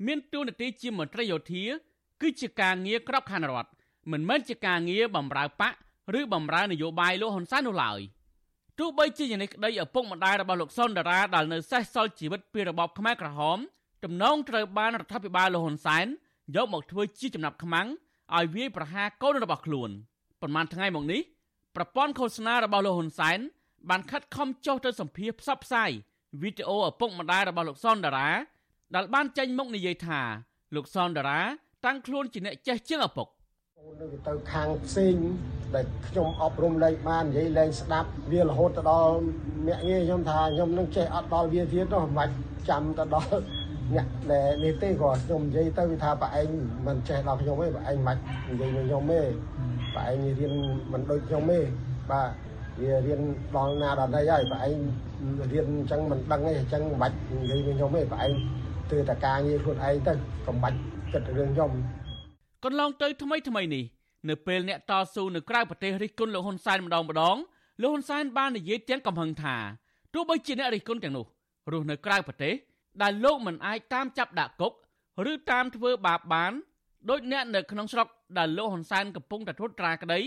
[0.06, 1.64] មានតួនាទីជាមន្ត្រីយោធា
[2.22, 3.70] គឺជាការងារក្របខ័ណ្ឌរដ្ឋ
[4.12, 5.74] មិនមែនជាការងារបម្រើបក
[6.20, 8.00] ឬបម្រើនយោបាយលោកហ៊ុនសែននោះឡើយ
[8.80, 13.58] ទោះបីជាយ៉ាងនេះក្តីឪពុកម្ដាយរបស់លោកសុនដារាដែលនៅសេសសល់ជីវិតពីរបបខ្មែរក្រហម
[14.04, 16.06] ទំនងត្រូវបានរដ្ឋាភិបាលលោកហ៊ុនសែន
[16.56, 17.88] យកមកធ្វើជាចំណាប់ខ្មាំង
[18.36, 19.90] ឲ្យវាយប្រហារកូនរបស់ខ្លួន
[20.42, 21.22] ប៉ុន្មានថ្ងៃមកនេះ
[21.76, 23.40] ប្រព័ន្ធឃោសនារបស់លោកហ៊ុនសែន
[23.90, 25.92] បានខិតខំចុះទៅសម្ភាសផ្សព្វផ្សាយ
[26.42, 28.30] វីដេអូឪពុកម្ដាយរបស់លោកសុនដារា
[28.96, 30.20] ដែលបានចេញមុខនិយាយថា
[30.76, 31.42] លោកសនតារា
[31.86, 33.28] តាំងខ្លួនជាអ្នកចេះជាងឪពុក
[33.80, 35.16] អូននឹងទៅខាងផ្សេង
[35.76, 39.16] ដែលខ្ញុំអប់រំលែងបាននិយាយលែងស្ដាប់វារហូតទៅដល់
[39.68, 42.34] អ្នកងារខ្ញុំថាខ្ញុំនឹងចេះអត់ដល់វាទៀតនោះមិនបាច់
[42.70, 43.30] ចាំទៅដល់
[43.94, 46.50] អ្នកដែលនេះទេគាត់ខ្ញុំនិយាយទៅវាថាប្រឯង
[46.88, 49.22] មិនចេះដល់ខ្ញុំទេប្រឯងមិនបាច់និយាយនឹងខ្ញុំទេ
[49.96, 50.54] ប្រឯងរៀន
[50.92, 51.60] មិនដូចខ្ញុំទេ
[52.12, 52.30] បាទ
[52.82, 53.22] វារៀន
[53.56, 54.78] ដល់ណាដល់ណីហើយប្រឯង
[55.52, 58.32] រៀនអញ្ចឹងមិនដឹងទេអញ្ចឹងមិនបាច់និយាយនឹងខ្ញុំទេប្រឯង
[58.90, 60.14] ធ្វើតែការងារខ្លួនឯងទៅ
[60.48, 60.78] កុំបាច់
[61.14, 61.72] គិតរឿងខ្ញុំ
[62.64, 63.84] កន្លងទៅថ្មីថ្មីនេះ
[64.30, 67.38] នៅពេលអ្នកតស៊ូនៅក្រៅប្រទេសរិះគន់លោកហ៊ុនសែនម្ដងម្ដង
[67.82, 69.56] លោកហ៊ុនសែនបាននិយាយទាំងកំហឹងថា
[70.14, 71.26] ទោះបីជាអ្នករិះគន់ទាំងនោះ
[71.72, 72.54] រស់នៅក្រៅប្រទេស
[73.02, 74.74] ដែលលោកមិនអាចតាមចាប់ដាក់គុក
[75.32, 76.52] ឬតាមធ្វើបាបបាន
[77.10, 80.20] ដោយអ្នកនៅក្នុងស្រុកដែលលោកហ៊ុនសែនកំពុងតែត្រួតត្រាក្តី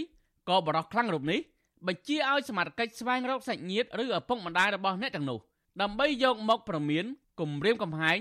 [0.49, 1.41] ក៏បរោះខ្លាំងរូបនេះ
[1.87, 5.39] បញ្ជាឲ្យសមាជិកស្វែងរកសាច់ញាតិឬឪពុកម្ដាយរបស់អ្នកទាំងនោះ
[5.83, 7.05] ដើម្បីយកមកប្រមាន
[7.41, 8.19] គំរាមកំហែង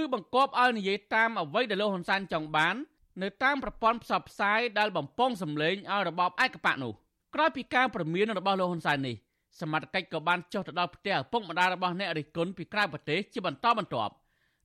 [0.00, 2.74] ឬបង្គាប់ឲ្យនិយាយតាមអ្វីដែលលោកហ៊ុនសែនចង់បាន
[3.22, 6.92] នៅតាមប្រព័ន្ធផ្សព្វផ្សាយដែលបំពងសម្លេងឲ្យរបបឯកបកនោះ
[7.34, 9.16] ក្រោយពីការព្រមានរបស់លោកហ៊ុនសែននេះ
[9.60, 14.12] សមត្ថកិច្ចក៏បានចុះទៅដល់ផ្ទះឪពុកម្ដាយរបស់អ្នករិះគន់ពីក្រៅប្រទេសជាបន្តបន្ទាប់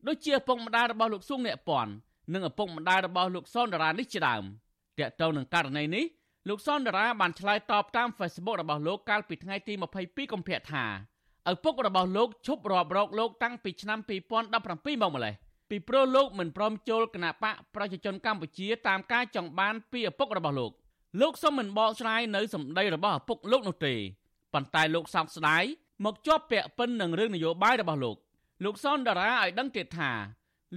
[0.08, 1.91] ដូចជាឪពុកម្ដាយរបស់លោកសួងអ្នកពាន់
[2.34, 4.43] និងឪពុកម្ដាយរបស់លោកសុនដារានេះជាដើម
[4.99, 6.06] តាក់ទងនឹងករណីនេះ
[6.49, 10.86] លោកសុនដារាបានឆ្លើយតបតាម Facebook របស់លោកកាលពីថ្ងៃទី22កុម្ភៈថា
[11.51, 15.33] ឪពុករបស់លោកឈប់រាប់រកលោកតាំងពីឆ្នាំ2017មកម្លេះ
[15.69, 20.71] ពីព្រោះលោកមិនព្រមចូលគណៈបកប្រជាជនកម្ពុជាតាមការចង់បានពីឪពុករបស់លោក
[21.21, 23.93] លោកសូមមិនបកស្រាយនៅសម្ដីរបស់ឪពុកលោកនោះទេ
[24.53, 25.63] ប៉ុន្តែលោកសោកស្ដាយ
[26.05, 28.15] មកជាប់ពាក់ពិននឹងរឿងនយោបាយរបស់លោក
[28.63, 30.12] លោកសនដារាឲ្យដឹងទៀតថា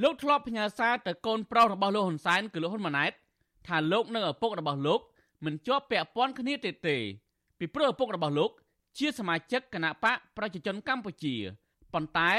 [0.02, 3.12] លោកធ្លាប់ផ្ញើសារទៅកូនប្រុសរបស់លោកហ៊ុនសែនគឺលោកហ៊ុនម៉ាណែត
[3.66, 5.00] ថាលោកនិងឪពុករបស់លោក
[5.44, 6.96] មិនជាប់ពាក់ព័ន្ធគ្នាទេទេ
[7.58, 8.50] ពីព្រោះឪពុករបស់លោក
[8.98, 11.36] ជាសមាជិកគណៈបកប្រជាជនកម្ពុជា
[11.92, 12.30] ប៉ុន្តែ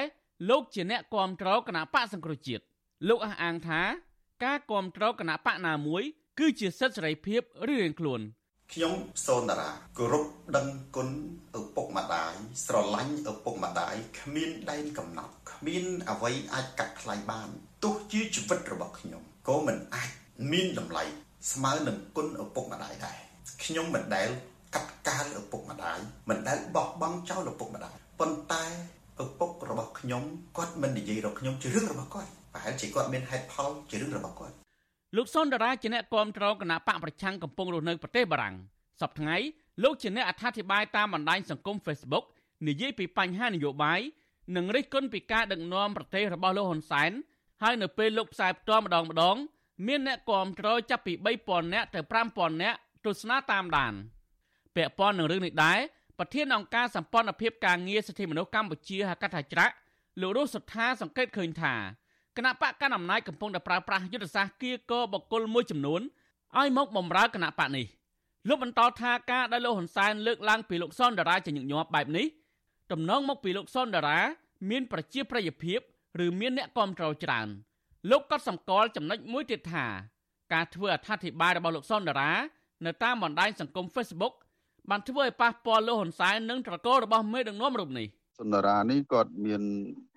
[0.50, 2.64] លោកជាអ្នកគាំទ្រគណៈបកសង្គ្រោះជាតិ
[3.08, 3.82] លោកអះអាងថា
[4.44, 6.04] ការគាំទ្រគណៈបកណាមួយ
[6.40, 8.22] គឺជាសិទ្ធិសេរីភាពរៀងៗខ្លួន
[8.74, 8.94] ខ្ញុំ
[9.26, 10.26] សូនតារាគោរព
[10.58, 11.10] ដឹងគុណ
[11.60, 12.34] ឪពុកម្ដាយ
[12.66, 17.50] ស្រឡាញ់ឪពុកម្ដាយគ្មានដែនកំណត់គ្មានអ្វីអាចកាត់ថ្លៃបាន
[17.84, 20.10] ទោះជាជីវិតរបស់ខ្ញុំក៏មិនអាច
[20.52, 21.04] មានតម្លៃ
[21.52, 23.20] ស្មើនឹងគុណឪពុកម្ដាយដែរ
[23.64, 24.30] ខ្ញុំមិនដែល
[24.76, 28.64] កាត់កាលឪពុកម្ដាយមិនដែលបោះបង់ចោលឪពុកម្ដាយប៉ុន្តែ
[29.24, 30.24] ឪពុករបស់ខ្ញុំ
[30.58, 34.56] គាត់មិននិយាយរកខ្ញុំជារឿងរបស់គាត់ប្រហែលជាគាត់មានហេតុផលជារឿងរបស់គាត់
[35.18, 38.56] លោកសុនដារាជាអ្នកគាំទ្រគណៈបកប្រឆាំងកំពុងរស់នៅប្រទេសបារាំង
[39.02, 39.38] សប្តាហ៍ថ្ងៃ
[39.84, 42.26] លោកជាអ្នកអត្ថាធិប្បាយតាមបណ្ដាញសង្គម Facebook
[42.68, 44.00] និយាយពីបញ្ហានយោបាយ
[44.56, 47.12] និងរិះគន់ពីការដឹកនាំប្រទេសរបស់លោកហ៊ុនសែន
[47.62, 49.38] ហើយនៅពេលលោកផ្សាយផ្ទាល់ម្ដងម្ដង
[49.88, 52.00] មានអ្នកគាំទ្រចាប់ពី3000នាក់ទៅ
[52.32, 53.94] 5000នាក់ទស្សនាតាមដាន
[54.76, 55.80] ពាក់ព័ន្ធនឹងរឿងនេះដែរ
[56.20, 59.74] ប្រធានអង្គការសម្ព័ន្ធភាពការងារសិទ្ធិមនុស្សកម្ពុជាហៅកាត់ថាច្រាក់
[60.22, 61.74] លោករស់សុថាសង្កេតឃើញថា
[62.38, 66.02] គណៈបកកណ្ដាលអំណាចកំពុងតែប្រើប្រាស់យុទ្ធសាស្ត្រគៀកបកគលមួយចំនួន
[66.58, 67.86] ឲ្យមកបំរើគណៈបកនេះ
[68.48, 72.28] លោកបន្តថាការដែលលោកហ៊ុនសែនលើកឡើងពីលោកសុនដារាជាញឹកញាប់បែបនេះ
[72.92, 74.20] តំណងមកពីលោកសុនដារា
[74.70, 75.80] មានប្រជាប្រិយភាព
[76.26, 77.48] ឬមានអ្នកគាំទ្រច្រើន
[78.12, 79.86] លោកក៏សម្គាល់ចំណុចមួយទៀតថា
[80.54, 82.32] ការធ្វើអត្ថាធិប្បាយរបស់លោកសុនដារា
[82.86, 84.34] នៅតាមបណ្ដាញសង្គម Facebook
[84.90, 88.08] បានធ្វើឲ្យប៉ះពាល់លោកហ៊ុនសែននិងត្រកូលរបស់មេដឹកនាំរូបនេះ។
[88.42, 89.62] សុនរានេះគាត់មាន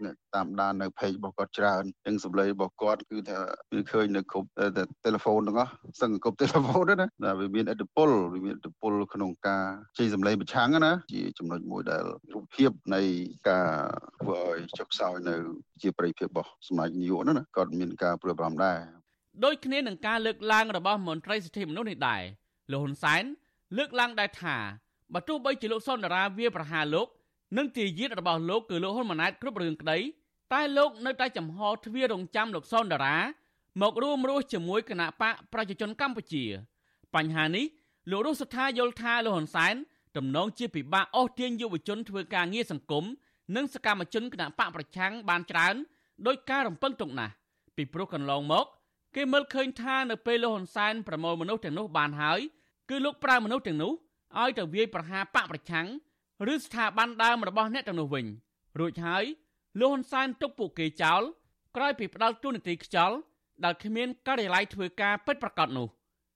[0.04, 3.38] អ្នកតាមដាននៅ page របស់គាត់ច្រើនទាំងសម្លេងរបស់គាត់គឺថា
[3.72, 9.64] វាឃើញនៅគ្រប់ទូរស័ព្ទទាំងអស់សឹងគ្រប់ទូរស័ព្ទហ្នឹងណាតែវាមានឥទ្ធិពលវាមានឥទ្ធិពលក្នុងការ
[9.98, 13.02] ជ័យសម្លេងប្រឆាំងណាជាចំណុចមួយដែលរូបភាពនៃ
[13.48, 13.68] ការ
[14.20, 15.34] ធ្វើឲ្យចុកខ្សោយនៅ
[15.82, 18.78] ជាប្រិយភាពរបស់សមាជនាយកហ្នឹងណាគាត់មានការព្រួយបារម្ភដែរ
[19.44, 22.22] ដូចគ្នានឹងការលើកឡើងរបស់មន្ត្រីសិទ្ធិមនុស្សនេះដែរ
[22.72, 23.24] លោកហ៊ុនសែន
[23.76, 24.56] លើកឡើងដែរថា
[25.14, 27.08] បើទោះបីជាលោកសុនដារាវាប្រហារលោក
[27.56, 29.98] និងទាយាទរបស់លោកគឺលោកហ៊ុនម៉ាណែតគ្រប់រឿងក្តី
[30.52, 33.16] តែលោកនៅតែចំហទ្វាររងចាំលោកសុនដារា
[33.82, 36.44] មករួមរស់ជាមួយគណៈបកប្រជាជនកម្ពុជា
[37.14, 37.64] បញ្ហានេះ
[38.10, 39.74] លោករស់សថាយល់ថាលោកហ៊ុនសែន
[40.16, 43.04] ទំនងជាពិបាកអស់ទាញយុវជនធ្វើការងារសង្គម
[43.56, 45.74] និងសកម្មជនគណៈបកប្រឆាំងបានច្រើន
[46.26, 47.32] ដោយការរំពឹងទុកណាស់
[47.76, 48.66] ពីព្រោះកន្លងមក
[49.16, 52.40] គេមើលឃើញថានៅពេលលោកហ៊ុនសែនប្រមូលមនុស្សទាំងនោះបានហើយ
[52.90, 53.92] គឺលោកប្រើមនុស្សទាំងនោះ
[54.40, 55.86] ឲ្យទៅវាយប្រហារបកប្រឆាំង
[56.52, 58.26] ឬស្ថាប័នដើមរបស់អ្នកទាំងនោះវិញ
[58.78, 59.24] រួចហើយ
[59.80, 61.22] លោកហ៊ុនសែនទុកពួកគេចោល
[61.76, 63.16] ក្រោយពីផ្ដាល់ទូនាទីខ្យល់
[63.64, 65.88] ដែលគ្មានការិយាល័យធ្វើការពិតប្រាកដនោះ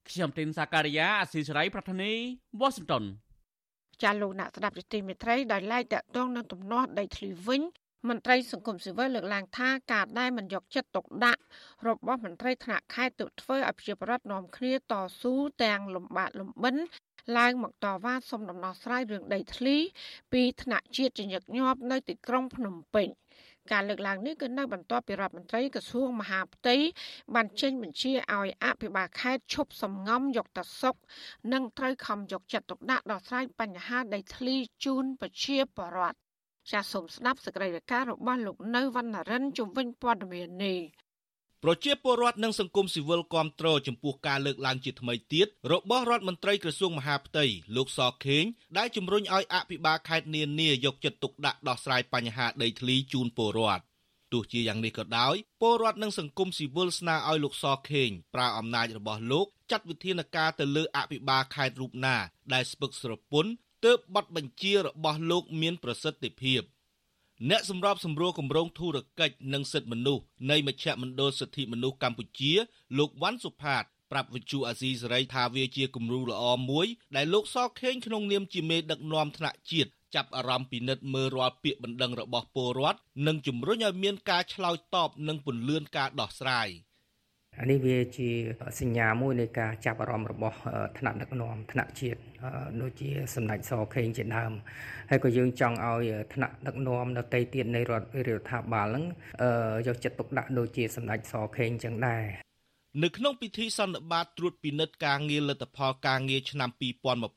[0.08, 2.12] ខ្ញុំទីនសាការីយ៉ាអស៊ីសេរីប្រធានី
[2.60, 3.04] វ៉ាស៊ីនតោន
[4.02, 7.62] ចាលោកអ្នកស្ដាប់យុតិមេត្រីដោយឡែកតកតងនឹងទំនាស់ដីធ្លីវិញ
[8.06, 11.42] មន្ត្រីសង្គមស៊ីវិលលើកឡើងថាការដែលមិនយកចិត្តទុកដាក់
[11.88, 15.34] របស់មន្ត្រីថ្នាក់ខេត្តទៅធ្វើឲ្យប្រជាពលរដ្ឋនាំគ្នាតស៊ូ
[15.64, 16.76] ទាំងលំបាកលំបិន
[17.38, 19.76] ឡើងមកតវ៉ាសុំដំណោះស្រាយរឿងដីធ្លី
[20.32, 23.08] ពីថ្នាក់ជាតិជាញឹកញាប់នៅទីក្រុងភ្នំពេញ
[23.72, 26.76] ការលើកឡើងនេះគឺនៅបន្ទាប់ពីរដ្ឋមន្ត្រីក្រសួងមហាផ្ទៃ
[27.34, 30.94] បានចេញបញ្ជាឲ្យអភិបាលខេត្តឈប់សំងំយកតសុក
[31.52, 36.27] និងត្រូវខំយកចិត្តទុកដាក់ដោះស្រាយបញ្ហាដីធ្លីជូនប្រជាពលរដ្ឋ
[36.70, 40.78] ចាសសូមស្ដាប់សេចក្តីរាយការណ៍របស់លោកនៅវណ្ណរិនជំវិញព័ត៌មាននេះ
[41.64, 47.44] ប្រជាពលរដ្ឋនិងសង្គមស៊ីវិលគាំទ្រចំពោះការលើកឡើងជាថ្មីទៀតរបស់រដ្ឋមន្ត្រីក្រសួងមហាផ្ទៃ
[47.76, 48.44] លោកសខេង
[48.78, 53.82] ដែលជំរុញឲ្យអភិបាលខេត្តនានាយកចិត្តទុកដាក់ដោះស្រាយបញ្ហាដីធ្លីជូនពលរដ្ឋ
[54.32, 62.16] ទោះជាយ៉ាងនេះក៏ដោយពលរដ្ឋនិងសង្គមស៊ីវិលស្នើឲ្យលោកសខេងប្រើអំណាចរបស់លោកចាត់វិធានការទៅលើអភិបាលខេត្តរូបណា
[62.52, 63.50] ដែលស្ពឹកស្រពន់
[63.84, 66.62] ទើបប័ណ្ណបញ្ជារបស់លោកមានប្រសិទ្ធភាព។
[67.50, 72.52] អ្នកសម្របសម្រួលគម្រោងធុរកិច្ចនិងសិទ្ធិមនុស្សនៃមជ្ឈមណ្ឌលសិទ្ធិមនុស្សកម្ពុជា
[72.98, 76.86] លោកវ៉ាន់សុផាតប្រាប់វិទ្យុអាស៊ីសេរីថាវាជាគំរូល្អមួយ
[77.16, 86.68] ដែលលោកសខេងក្នុងនាមជាមេដឹកនាំថ្នាក់ជាតិចាប់អារម្មណ៍ពិនិត្យមើលរាល់ពាក្យបណ្ដឹងរបស់ពលរដ្ឋនិងជំរុញឲ្យមានការឆ្លើយតបនិងពន្លឿនការដោះស្រាយ។
[87.60, 88.30] អានេះវាជា
[88.80, 90.56] សញ្ញាមួយនៃការចាប់អារម្មណ៍របស់
[90.98, 92.20] ថ្នាក់ដឹកនាំថ្នាក់ជាតិ
[92.82, 94.52] ដូចជាសម្ដេចសខេងជាដើម
[95.10, 99.04] ហើយក៏យើងចង់ឲ្យថ្នាក់ដឹកនាំដទៃទៀតនៃរដ្ឋរដ្ឋាភិបាលហ្នឹង
[99.86, 102.24] យកចិត្តទុកដាក់ដូចជាសម្ដេចសខេងចឹងដែរ
[103.02, 106.70] នៅក្នុងពិធីសន្និបាតត្រួតពិនិត្យការងារលទ្ធផលការងារឆ្នាំ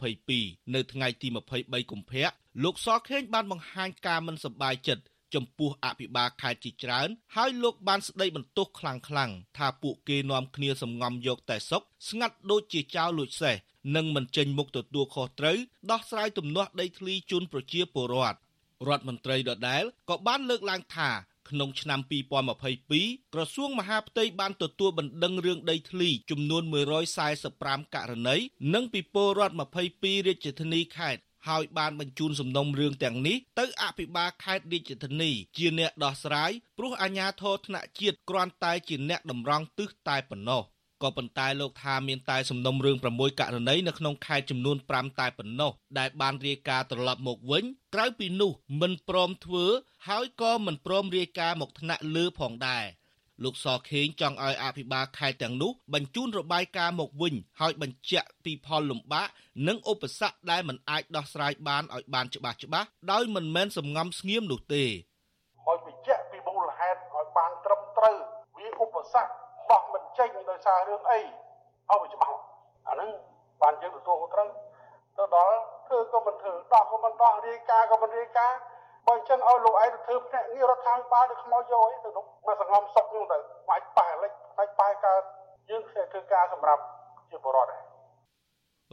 [0.03, 1.27] 2022នៅថ្ងៃទី
[1.59, 2.29] 23កុម្ភៈ
[2.63, 5.03] លោកសខេងបានបង្ហាញការមិនសប្បាយចិត្ត
[5.35, 13.55] ចំពោះអភិបាលខេត្តជាច្រើន ហើយលោកបានស្ដីបន្ទោសខ្លាំងៗថាពួកគេនាំគ្នាសំងំយកតែសុកស្ងាត់ដូចជាចៅលួចសេះ
[13.95, 15.57] និងមិនចេញមុខទទួលខុសត្រូវ
[15.91, 18.37] ដោះស្រាយទំនាស់ដីធ្លីជូនប្រជាពលរដ្ឋ
[18.87, 21.09] រដ្ឋមន្ត្រីដដែលក៏បានលើកឡើងថា
[21.49, 21.99] ក្នុងឆ្នាំ
[22.67, 26.63] 2022ក្រសួងមហាផ្ទៃបានទទួលបណ្ដឹងរឿងដីធ្លីចំនួន
[27.29, 28.35] 145ករណី
[28.73, 29.55] និងពីពលរដ្ឋ
[29.89, 40.63] 22រាជធានីខេត្ត ហើយបានបញ្ជូនសំណុំរឿងទាំងនេះទៅអភិបាលខេត្តរាជធានីជាអ្នកដោះស្រាយព្រោះអាជ្ញាធរថ្នាក់ជាតិគ្រាន់តែជាអ្នកតម្រង់ទិសតែប៉ុណ្ណោះ
[41.03, 48.51] ក៏ប៉ុន្តែលោកថាមានតែសំណុំរឿង6ករណីនៅក្នុងខេត្តចំនួន5តែប៉ុណ្ណោះដែលបានរាយការណ៍ត្រឡប់មកវិញក្រៅពីនោះ
[48.81, 49.65] មិនព្រមធ្វើ
[50.07, 52.85] ហើយក៏មិនព្រមរាយការណ៍មកថ្នាក់លើផងដែរ
[53.43, 59.27] លោកសខេងចង់ឲ្យអភិបាលខេត្តទាំងនោះបញ្ជូនរបាយការណ៍មកវិញហើយបញ្ជាក់ពីផលលំបាក
[59.67, 68.15] និងឧបសគ្គដែលមិនអាចដោះស្រាយបានឲ្យបានច្បាស់ច្បាស់ដោយមិនមែនសំងំស្ងៀមនោះទេឲ្យបញ្ជាក់ពីមូលហេតុឲ្យបានត្រឹមត្រូវ
[68.57, 69.31] វាឧបសគ្គ
[69.69, 72.37] បោះមិនចេញដោយសាររឿងអីឲ្យវាច្បាស់
[72.87, 73.09] អាហ្នឹង
[73.61, 74.49] បានយើងទទួលខុសត្រូវ
[75.17, 75.55] ទៅដល់
[75.87, 78.59] ធ្វើក៏មិនធ្វើដោះក៏មិនដោះរាយការណ៍ក៏មិនរាយការណ៍
[79.07, 83.37] បើអញ្ចឹងឲ្យលោកឯងទៅធ្វើភ្នាក់ងាររដ្ឋាភិបាលទៅខ្មោចយកអីទៅនោះមកសង្ងំសុកនោះទៅ
[83.69, 85.21] បាច់ប៉ះលិចបាច់ប៉ះកើត
[85.69, 86.81] យើងធ្វើការសម្រាប់
[87.31, 87.81] ជាបរិបទដែរ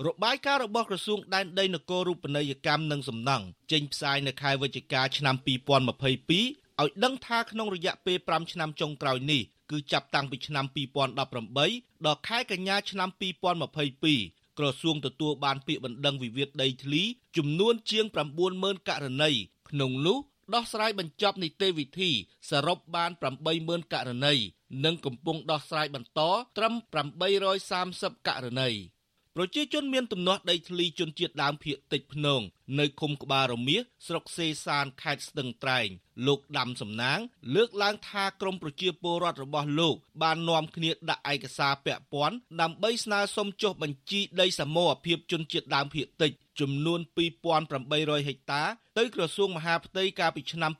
[0.06, 5.48] របាយការណ៍របស់ក្រសួងដែនដីនគររូបនីយកម្មនិងសំណង់ចេញផ្សាយនៅខែវិច្ឆិកាឆ្នាំ2022
[6.82, 10.64] ឲ្យដឹងថាក្នុងរយៈពេល5ឆ្នាំចុងក្រោយនេះគឺចាប់តាំងពីឆ្នាំ
[11.36, 13.08] 2018ដល់ខែកញ្ញាឆ្នាំ
[13.78, 17.02] 2022ក្រសួងទទួលបានពាក្យបណ្ដឹងវិវាទដីធ្លី
[17.36, 18.04] ចំនួនជាង
[18.46, 19.30] 90000ករណី
[19.70, 20.18] ក្នុងនោះ
[20.54, 22.10] ដោះស្រាយបញ្ចប់នីតិវិធី
[22.50, 23.10] សរុបបាន
[23.52, 24.34] 80000ករណី
[24.84, 26.20] និងកំពុងដោះស្រាយបន្ត
[26.56, 26.74] ត្រឹម
[27.50, 28.70] 830ករណី
[29.36, 32.40] ប្រជាជនមានទំនាស់ដីធ្លីជនជាតិដើមភាគតិចភ្នង
[32.78, 35.88] នៅឃុំក្បាលរមៀសស្រុកសេសានខេត្តស្ទឹងត្រែង
[36.26, 37.18] លោកដាំសំណាង
[37.54, 47.00] លើកឡើងថាក្រមប្រជាពលរដ្ឋរបស់លោក បាននាំគ្នាដាក់ឯកសារពាក់ព័ន្ធដើម្បីស្នើសុំចុះបញ្ជីដីសមរភាពជនជាតិដើមភាគតិច ចំនួន
[47.64, 48.62] 2800ហិកតា
[48.98, 50.72] ទៅក្រសួងមហាផ្ទៃកាលពីឆ្នាំ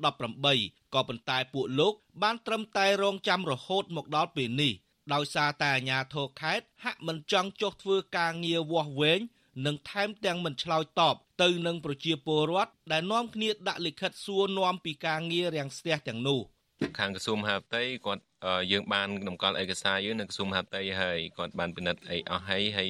[0.00, 4.72] 2018ក៏ប៉ុន្តែពួកលោក បានត្រឹមតែរងចាំរហូតមកដល់ពេលនេះ
[5.12, 9.20] ដោយសារតែអាជ្ញាធរខេត្តហាក់មិនចង់ចុះធ្វើការងារវាស់វែង
[9.66, 16.40] និងថែមទាំងមិនឆ្លើយតបទៅនឹងប្រជាពលរដ្ឋដែលនាំគ្នាដាក់លិខិតសួរនាំពីការងាររាំងស្ទះទាំងនោះ
[16.98, 18.22] ខាងក្រសួងមហាផ្ទៃគាត់
[18.72, 22.88] យើងបានតម្កល់ឯកសារយើងនៅក្រសួងមហាផ្ទៃហើយគាត់បានពិនិត្យអីអស់ហើយហើយ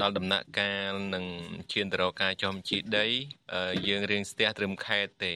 [0.00, 1.24] ដល់ដំណាក់កាលនឹង
[1.72, 3.06] ឈានទៅរកការចុះបញ្ជីដី
[3.88, 5.34] យើងរៀងស្ទះត្រឹមខេត្តទេ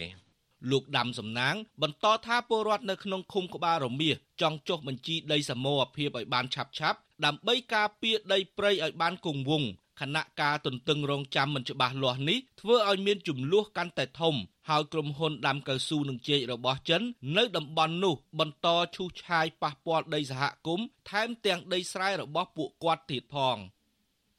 [0.70, 14.34] លោកដាំសំណាង បន្តថាពលរដ្ឋនៅក្នុងឃុំក្បាលរមៀសចង់ចុះបញ្ជីដីសមរភាពឲ្យបានឆាប់ឆាប់ដើម្បីការពារដីព្រៃឲ្យបានគង់វង្ស ខណៈការទន្ទឹងរង់ចាំមិនច្បាស់លាស់នេះធ្វើឲ្យមានចំនួនកាន់តែធំ
[14.68, 17.02] ហើយក្រុមហ៊ុនដាំកៅស៊ូនឹងជែករបស់ចិន
[17.36, 23.58] នៅតំបន់នោះបន្តឈូសឆាយប៉ះពាល់ដីសហគមន៍ថែមទាំងដីស្រែរបស់ពួកគាត់ទៀតផង។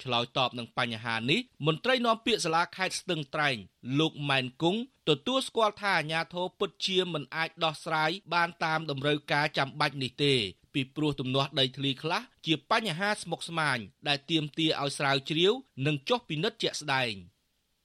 [0.04, 3.56] ឆ្លើយតបនឹងបញ្ហានេះមន្ត្រីនាំពាក្យសាលាខេត្តស្ទឹងត្រែង
[4.00, 10.34] លោកម៉ែនគង់ទទួលស្គាល់ថាអាញាធរពុតជាមិនអាចដោះស្រាយបានតាមតម្រូវការចាំបាច់នេះទេ
[10.74, 15.54] ពីព្រោះទំនាស់ដីធ្លីខ្លះជាបញ្ហាស្មុគស្មាញដែលទាមទារឲ្យស្រាវជ្រាវ
[15.86, 17.14] និងចុះពិនិត្យជាក់ស្ដែង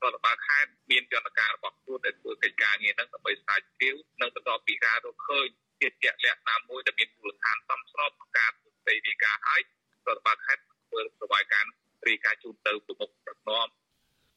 [0.02, 5.46] រដ្ឋបាលខេត្តមានយន្តការរបស់ខ្លួនដែលធ្វើកិច្ចការងារហ្នឹងដើម្បីស្រាវជ្រាវនិងបន្តពីការរកឃើញ
[5.80, 9.60] ជាជាក់លាក់ណាមួយដែលមានមូលដ្ឋានសមស្របក្នុងការធ្វើសេរីការឲ្យ
[10.06, 11.70] រដ្ឋបាលខេត្តធ្វើរបាយការណ៍
[12.08, 13.68] រាយការណ៍ជូនទៅប្រមុខប្រណម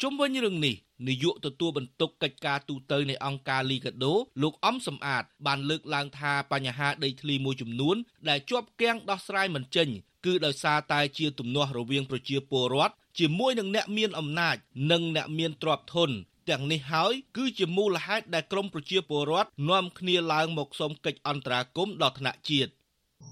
[0.04, 0.76] ជុំវិញរឿងនេះ
[1.08, 7.96] នាយកទទួលបន្ទុកកិច្ចការទូតនៃអង្គការលីកាដូលោកអំសំអាត បានលើកឡើងថាបញ្ហាដីធ្លីមួយចំនួន
[8.30, 9.88] ដែលជាប់គាំងដោះស្រាយមិនចេញ
[10.26, 14.56] គឺដោយសារតែជាទំនាស់រវាងប្រជាពលរដ្ឋជាមួយនឹងអ្នកមានអំណាច
[14.92, 16.10] និងអ្នកមានទ្រព្យធន
[16.50, 22.72] ទាំងនេះហើយគឺជាមូលហេតុដែលក្រមប្រជាពលរដ្ឋនាំគ្នាឡើងមកសុំកិច្ចអន្តរាគមន៍ដល់ថ្នាក់ជាតិ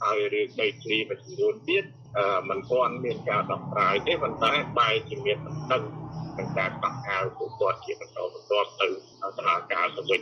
[0.01, 1.83] ហើយរឿងដីធ្លីមួយចំនួនទៀត
[2.49, 8.87] มันទាន់មានការដោះស្រាយទេប៉ុន្តែបែរជាមានបណ្ដឹងក្នុងការកោះហៅពួកគាត់ជាបន្តបន្ទាប់ទៅ
[9.37, 10.21] សាលាការទៅវិញ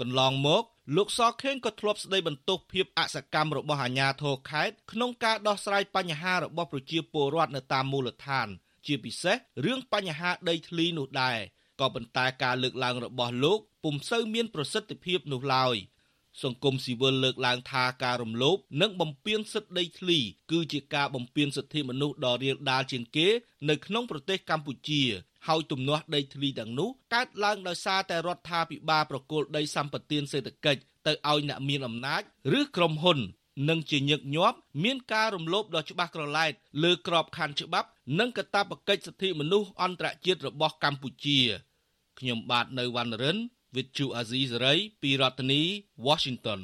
[0.00, 0.64] កន្លងមក
[0.96, 8.48] លោកសខេងក៏ធ្លាប់ស្ដីបន្ទោសភាពអសកម្មរបស់អាជ្ញាធរខេត្តក្នុងការដោះស្រាយបញ្ហារបស់ប្រជាពលរដ្ឋនៅតាមមូលដ្ឋាន
[8.86, 11.38] ជាពិសេសរឿងបញ្ហាដីធ្លីនោះដែរ
[11.80, 15.76] ក៏ប៉ុន្តែការលើកឡើងរបស់លោកពុំសូវមានប្រសិទ្ធភាពនោះឡើយ
[16.42, 20.18] សង្គមស៊ីវិលលើកឡើងថាការរំលោភនិងបំពានសិទ្ធិដីធ្លី
[20.52, 23.28] គឺជាការបំពានសិទ្ធិមនុស្សដ៏រាលដាលជាងគេ
[23.68, 25.02] នៅក្នុងប្រទេសកម្ពុជា
[25.46, 32.22] ហើយទំនាស់ដីធ្លីទាំងនោះកើតឡើងដោយសារតែរដ្ឋាភិបាលប្រគល់ដីសម្បត្តិសេដ្ឋកិច្ចទៅឲ្យអ្នកមានអំណាច
[32.58, 33.18] ឬក្រុមហ៊ុន
[33.68, 41.38] និងជាញឹកញាប់មានការរំលោភដ៏ច្បាស់ក្រឡែតលើក្របខ័ណ្ឌច្បាប់និងកាតព្វកិច្ចសិទ្ធិមនុស្សអន្តរជាតិរបស់កម្ពុជា
[42.18, 43.38] ខ្ញុំបាទនៅវណ្ណរិន
[43.76, 45.62] វិទ្យុអាស៊ីសេរីពីរដ្ឋធានី
[46.06, 46.60] Washington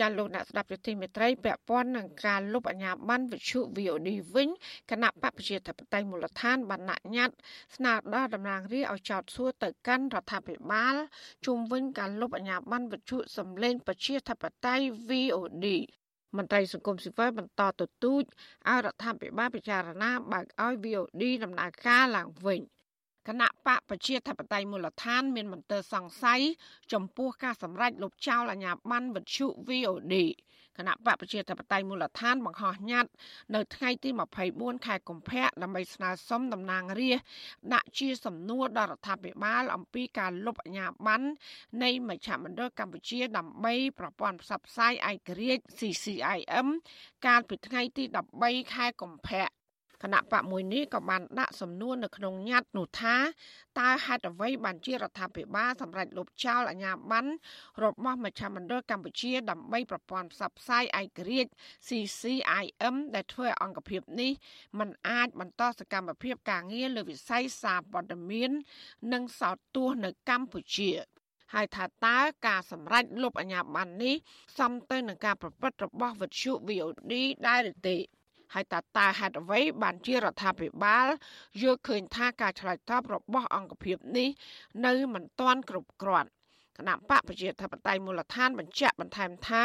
[0.00, 4.48] ចាលោកអ្នកស្ដាប់យុតិមេត្រីពាក់ព័ន្ធនឹងការលុបអាញាប័ណ្ណវិទ្យុ VOD វិញ
[4.90, 7.36] គណៈបព្វប្រជាធិបតេយ្យមូលដ្ឋានបានណាក់ញត្តិ
[7.76, 10.94] ស្នើដល់តំណាងរាស្ត្រឲ្យចោទសួរទៅកាន់រដ្ឋាភិបាល
[11.46, 15.66] ជុំវិញការលុបអាញាប័ណ្ណវិទ្យុសំឡេងប្រជាធិបតេយ្យ VOD
[16.36, 18.22] មន្ត្រីសង្គមស៊ីវិលបន្តទទូច
[18.68, 22.60] ឲ្យរដ្ឋាភិបាលពិចារណាបើកឲ្យ VOD ដំណើរការឡើងវិញ។
[23.30, 26.40] គណៈបកប្រជាធិបតេយ្យមូលដ្ឋាន មានមន្ទិលសង្ស័យ
[26.92, 30.14] ចំពោះការសម្រេចលុបចោលអាញាប័ណ្ណវិទ្យុ VOD
[30.78, 33.10] គណៈបកប្រជាធិបតេយ្យមូលដ្ឋានបង្ហោះញត្តិ
[33.54, 34.10] នៅថ្ងៃទី
[34.48, 37.26] 24ខែកុម្ភៈដើម្បីស្នើសុំតំណាងរាស្ត្រ
[37.74, 41.26] ដាក់ជាសំណួរដល់រដ្ឋាភិបាលអំពីការលុបអាជ្ញាប័ណ្ណ
[41.82, 46.66] នៃមជ្ឈមណ្ឌលកម្ពុជាដើម្បីប្រព័ន្ធផ្សព្វផ្សាយឯករាជ្យ CCIM
[47.26, 48.04] កាលពីថ្ងៃទី
[48.40, 49.59] 13ខែកុម្ភៈ
[50.02, 53.16] គណៈបកមួយនេះក៏បានដាក់សំណួរនៅក្នុងញត្តិនោះថា
[53.78, 57.30] តើហេតុអ្វីបានជារដ្ឋាភិបាលសម្រេចលុបចោលអាជ្ញាប័ណ្ណ
[57.84, 61.50] របស់មជ្ឈមណ្ឌលកម្ពុជា ដើម្បីប្រព័ន្ធផ្សព្វផ្សាយឯករាជ្យ
[61.86, 64.32] CCIM ដែលធ្វើឲ្យអង្គភាពនេះ
[64.78, 68.50] มันអាចបន្តសកម្មភាពការងារលើវិស័យសារព័ត៌មាន
[69.12, 70.90] និងសោតទស្សន៍នៅកម្ពុជា
[71.54, 74.14] ហើយថាតើការសម្រេចលុបអាជ្ញាប័ណ្ណនេះ
[74.58, 77.12] សមទៅនឹងការប្រព្រឹត្តរបស់វិទ្យុ VOD
[77.48, 77.96] ដែរឬទេ
[78.54, 81.06] ហើយតើតើហេតុអ្វីបានជារដ្ឋាភិបាល
[81.62, 84.28] យល់ឃើញថាការឆ្លើយតបរបស់អង្គភាពនេះ
[84.86, 86.30] នៅមិនទាន់គ្រប់គ្រាន់
[86.80, 89.64] គណៈបកប្រជាធិបតេយ្យមូលដ្ឋានបញ្ជាក់បន្ថែមថា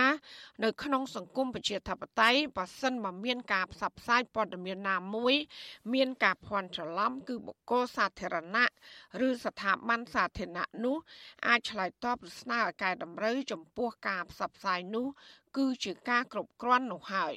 [0.63, 5.33] នៅក្នុងសង្គមប្រជាធិបតេយ្យបើសិនមកមានការផ្សព្វផ្សាយព័ត៌មានណាមួយ
[5.93, 8.67] មានការភ័ន្តច្រឡំគឺបុគ្គលសាធារណៈ
[9.27, 10.97] ឬស្ថាប័នសាធារណៈនោះ
[11.47, 15.07] អាចឆ្លើយតបឬស្នើឲ្យកែតម្រូវចំពោះការផ្សព្វផ្សាយនោះ
[15.57, 17.35] គឺជាការគ្រប់គ្រាន់នោះហើយ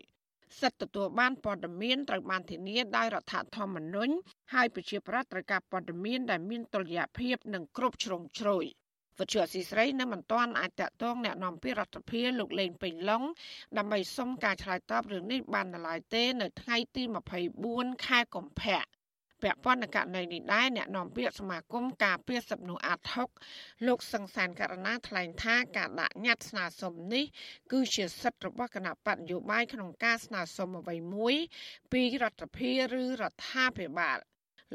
[0.62, 4.14] សិទ្ធិទទួលបានព័ត៌មានត្រូវបានធានាដោយរដ្ឋធម្មនុញ្ញ
[4.54, 8.66] ហើយប្រជាប្រដ្ឋត្រូវការព័ត៌មានដែលមានតុល្យភាពនិងគ្រប់ជ្រុងជ្រោយ
[9.20, 13.24] វិទ្យុអសីស្រីនៅមិនទាន់អាចតតងแนะនាំពាក្យរដ្ឋាភិបាលលោកលេងពេញឡុង
[13.78, 17.04] ដើម្បីសុំការឆ្លើយតបរឿងនេះបាននៅឡើយទេ នៅថ្ងៃទី
[17.54, 18.82] 24ខែកុម្ភៈ
[19.43, 23.29] ពាក់ព័ន្ធនឹងករណីនេះដែរអ្នកនាំពាក្យសមាគមការពារសិទ្ធិមនុស្សអាត់ហុក
[23.87, 27.25] លោកសង្សានករណាថ្លែងថាការដាក់ញត្តិស្នើសុំនេះ
[27.73, 31.35] គឺជាសិទ្ធិរបស់គណៈបកនយោបាយក្នុងការស្នើសុំអ្វីមួយ
[31.93, 34.19] ពីរដ្ឋាភិបាលឬរដ្ឋាភិបាល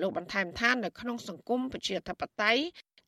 [0.02, 2.64] លោកបន្ថែមថានៅក្នុងសង្គមប្រជាធិបតេយ្យ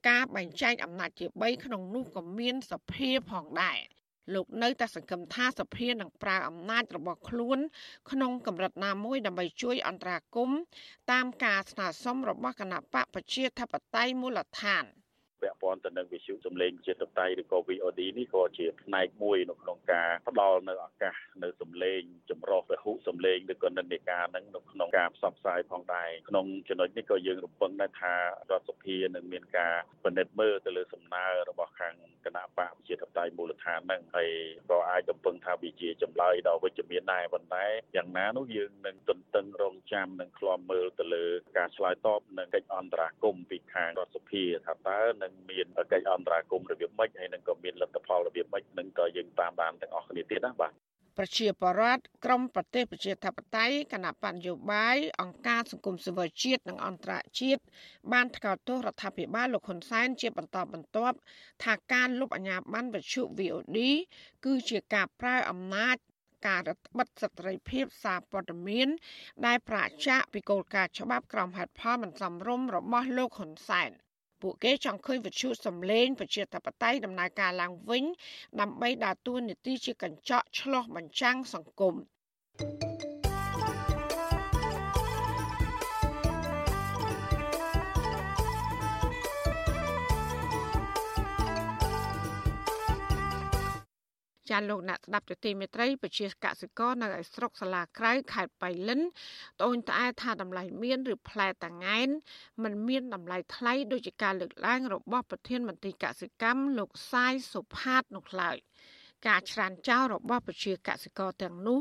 [0.09, 3.79] ការបែងចែកអំណាចជា3ក្នុងនោះក៏មានសភាផងដែរ
[4.33, 7.59] លោកនៅតែសង្ឃឹមថាសភានឹងប្រើអំណាចរបស់ខ្លួន
[8.11, 10.59] ក្នុងកម្រិតណាមួយដើម្បីជួយអន្តរាគមន៍
[11.11, 14.85] តាមការស្នើសុំរបស់គណៈបកប្រជាធិបតេយ្យមូលដ្ឋាន។
[15.41, 28.19] ពាក់ព័ន្ធទៅនឹងវិទ្យុសំឡេងជាតបតៃឬក៏ VOD នេះក៏ជាផ្នែកមួយនៅក្នុងការផ្ដល់នៅឱកាសនៅសំឡេងចម្រុះពហុសំឡេងឬក៏និន្នាការហ្នឹងនៅក្នុងការផ្សព្វផ្សាយផងដែរក្នុងចំណុចនេះក៏យើងរំពឹងដែរថារ
[28.59, 31.95] ដ្ឋសភានឹងមានការពិនិត្យមើលទៅលើសំណើរបស់ខាង
[32.25, 34.29] គណៈបកជាតបតៃមូលដ្ឋានហ្នឹងហើយ
[34.69, 41.25] ក៏អាចរំពឹងថាវាជាចម្លើយដ៏វិជ្ជមានដែរប៉ុន្តែយ៉ាងណានោះយើងនឹងទន្ទឹងរង់ចាំនិងឃ្លាំមើលទៅលើ
[41.57, 50.73] ការឆ្លើយតបនឹងកិច្ចអន្តរាគមន៍ពីខាងរដ្ឋសភាថាតើនឹងមានកិច្ចអន្តរាគមន៍របៀបម៉េចហើយនឹងក៏មានលទ្ធផលរបៀបម៉េចនឹងក៏យើងតាមដានទាំងអស់គ្នាទៀតណាបាទ
[51.17, 57.61] ប្រជាបរតក្រមប្រទេសប្រជាធិបតេយ្យគណៈបញ្ញោបាយអង្គការសង្គមស៊ីវិលជាតិនិងអន្តរជាតិ
[58.11, 61.17] បានថ្កោលទោសរដ្ឋាភិបាលលោកហ៊ុនសែនជាបន្តបន្ទាប់
[61.63, 63.77] ថាការលុបអាញាប័ណ្ណវិទ្យុ VOD
[64.45, 65.97] គឺជាការប្រើអំណាច
[66.47, 68.87] ការរដ្ឋបិទសិទ្ធិសេរីភាពសារព័ត៌មាន
[69.45, 73.91] ដែលប្រជាពីគោលការណ៍ច្បាប់ក្រមហេតុផលមិនសមរម្យរបស់លោកហ៊ុនសែន
[74.47, 78.03] ពួកគេចង់ឃើញវិទ្យុសំឡេងប្រជាធិបតេយ្យដំណើរការឡើងវិញ
[78.61, 81.95] ដើម្បីដើរតួនាទីជាកញ្ចក់ឆ្លុះបញ្ចាំងសង្គម
[82.59, 83.14] thank you
[94.49, 102.09] ចាលោកអ្នកស្ដាប់ទទីមេត្រីពជាកសិករនៅឯស្រុកសាឡាក្រៅខេត្តបៃលិនត្អូញត្អែថាតម្លៃមានឬផ្លែតាងែន
[102.63, 108.57] มันមានតម្លៃថ្លៃដូចជាការលើកឡើងរបស់ប្រធានមន្ត្រីកសិកម្មលោកសាយសុផាតនោះឡើយ
[109.27, 111.79] ការច្រានចោលរបស់ពជាកសិករទាំងនោះ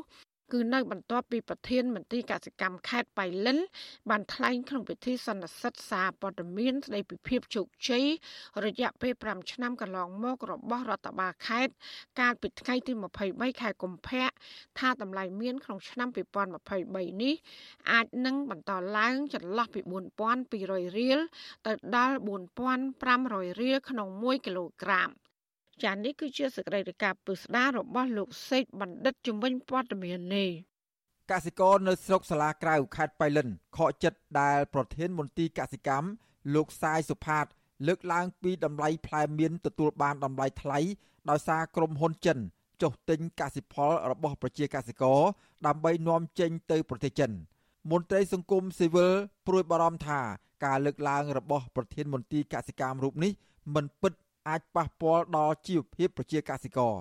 [0.53, 3.59] គឺនៅបន្ទាប់ពីប្រធានមន្ត្រីកសិកម្មខេត្តបៃលិន
[4.11, 8.05] បានថ្លែងក្នុងពិធីសន្និសីទសារព័ត៌មានស្ដីពីភាពជោគជ័យ
[8.65, 11.75] រយៈពេល5ឆ្នាំកន្លងមករបស់រដ្ឋបាលខេត្ត
[12.21, 12.93] កាលពីថ្ងៃទី
[13.27, 14.29] 23ខែកុម្ភៈ
[14.79, 16.09] ថាតម្លៃមានក្នុងឆ្នាំ
[16.65, 17.35] 2023នេះ
[17.93, 19.81] អាចនឹងបន្តឡើងចន្លោះពី
[20.41, 21.21] 4200រៀល
[21.67, 22.17] ទៅដល់
[22.89, 25.11] 4500រៀលក្នុង1គីឡូក្រាម
[25.83, 30.51] ចា៎នេះគឺជាសកម្មភាពពិស្ដាររបស់លោកសេកបណ្ឌិតជំនាញព័ត៌មាននេះ
[31.31, 36.09] កសិករនៅស្រុកសាលាក្រៅខេត្តបៃលិនខកចិត្តដែលប្រធានមន្ទីរកសិកម្ម
[36.55, 37.47] លោកសាយសុផាត
[37.87, 40.79] លើកឡើងពីតម្លៃផ្លែមៀនទទួលបានតម្លៃថ្លៃ
[41.31, 42.39] ដោយសារក្រុមហ៊ុនចិន
[42.83, 45.21] ចុះទិញកសិផលរបស់ប្រជាកសិករ
[45.67, 47.33] ដើម្បីនាំចេញទៅប្រទេសចិន
[47.91, 49.13] មន្ត្រីសង្គមស៊ីវិល
[49.47, 50.21] ព្រួយបារម្ភថា
[50.65, 53.33] ការលើកឡើងរបស់ប្រធានមន្ទីរកសិកម្មរូបនេះ
[53.75, 54.13] មិនពិត
[54.49, 56.95] អាចប៉ះពាល់ដល់ជីវភាពប្រជាកសិករ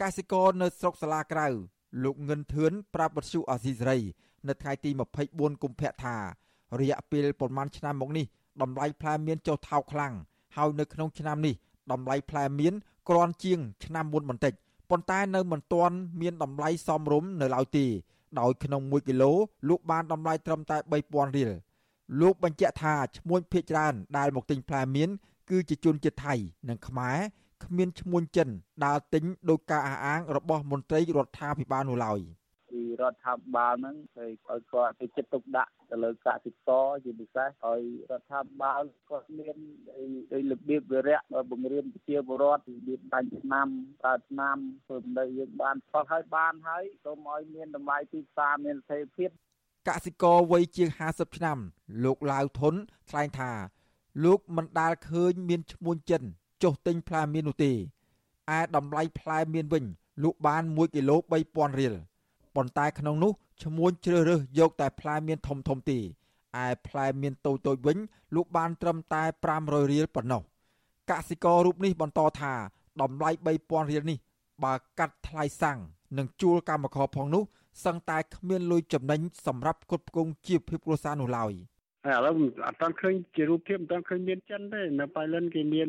[0.00, 1.46] កសិករនៅស្រុកសាលាក្រៅ
[2.04, 3.98] លោកងិនធឿនប្រាប់បទសុអាស៊ីសេរី
[4.48, 4.90] នៅថ្ងៃទី
[5.26, 6.16] 24កុម្ភៈថា
[6.80, 8.26] រយៈពេលប្រមាណឆ្នាំមកនេះ
[8.62, 10.14] តម្លៃផ្លែមៀនចុះថោកខ្លាំង
[10.56, 11.54] ហើយនៅក្នុងឆ្នាំនេះ
[11.92, 12.74] តម្លៃផ្លែមៀន
[13.08, 14.52] ក្រាន់ជាង ឆ្នាំមុនបន្តិច
[14.90, 17.86] ប៉ុន្តែនៅមិនទាន់មានតម្លៃសមរម្យនៅឡើយទេ
[18.40, 19.32] ដោយក្នុង1គីឡូ
[19.68, 20.76] លក់បានតម្លៃត្រឹមតែ
[21.06, 21.50] 3000រៀល
[22.20, 25.10] លោកបញ្ជាក់ថាឈ្មួញភៀកច្រើនដែលមកទិញផ្លែមៀន
[25.52, 26.34] គឺជាជនជាតិថៃ
[26.68, 27.18] និងខ្មែរ
[27.64, 28.48] គ្មានឈ្មួញចិន
[28.84, 32.20] ដើរទិញដោយការអះអាងរបស់មន្ត្រីរដ្ឋាភិបាលនោះឡើយ។
[32.72, 37.80] ពីរដ្ឋាភិបាលហ្នឹងឲ្យឲ្យគាត់ទៅចិត្តទុកដាក់ទៅលើកសិករជាពិសេសឲ្យ
[38.10, 39.56] រដ្ឋាភិបាលគាត់មាន
[40.32, 43.68] អីរបៀបវិរៈបង្រៀនប្រជាពលរដ្ឋរបៀបបាញ់ឆ្នាំ
[44.02, 49.30] ប្រើឆ្នាំធ្វើនៅយើងបានផុសឲ្យបានហើយសូមឲ្យមានតម្លៃទីផ្សារមានស្ថិរភាព
[49.88, 51.58] កសិករវ័យជាង50ឆ្នាំ
[52.04, 52.74] លោកឡាវធុន
[53.10, 53.52] ថ្លែងថា
[54.24, 56.22] លោកមិនដាល់ឃើញមានឈ្មោះចិន
[56.62, 57.74] ចុះទិញផ្លែមៀននោះទេឯ
[58.76, 59.84] តម្លៃផ្លែមៀនវិញ
[60.22, 61.16] លក់បាន1គីឡូ
[61.48, 61.94] 3000រៀល
[62.54, 63.32] ប៉ុន្តែក្នុងនោះ
[63.62, 67.98] ឈ្មួញជ្រើសរើសយកតែផ្លែមៀនធំធំទេឯផ្លែមៀនតូចតូចវិញ
[68.34, 69.22] លក់បានត្រឹមតែ
[69.56, 70.42] 500រៀលប៉ុណ្ណោះ
[71.10, 72.52] កសិកររូបនេះបន្តថា
[73.02, 74.18] តម្លៃ3000រៀលនេះ
[74.64, 75.78] បើកាត់ថ្លៃសាំង
[76.18, 77.42] និងជួលកម្មករផងនោះ
[77.84, 81.52] សឹងតែគ្មានលុយចំណេញសម្រាប់គ្រប់គ្រងជីវភាពគ្រួសារនោះឡើយ។
[82.06, 82.34] ហើយឥឡូវ
[82.66, 85.88] អត់ទាន់ឃើញជារូបភាពអត់ទាន់ឃើញមានចិនទេនៅប៉ៃលិនគេមាន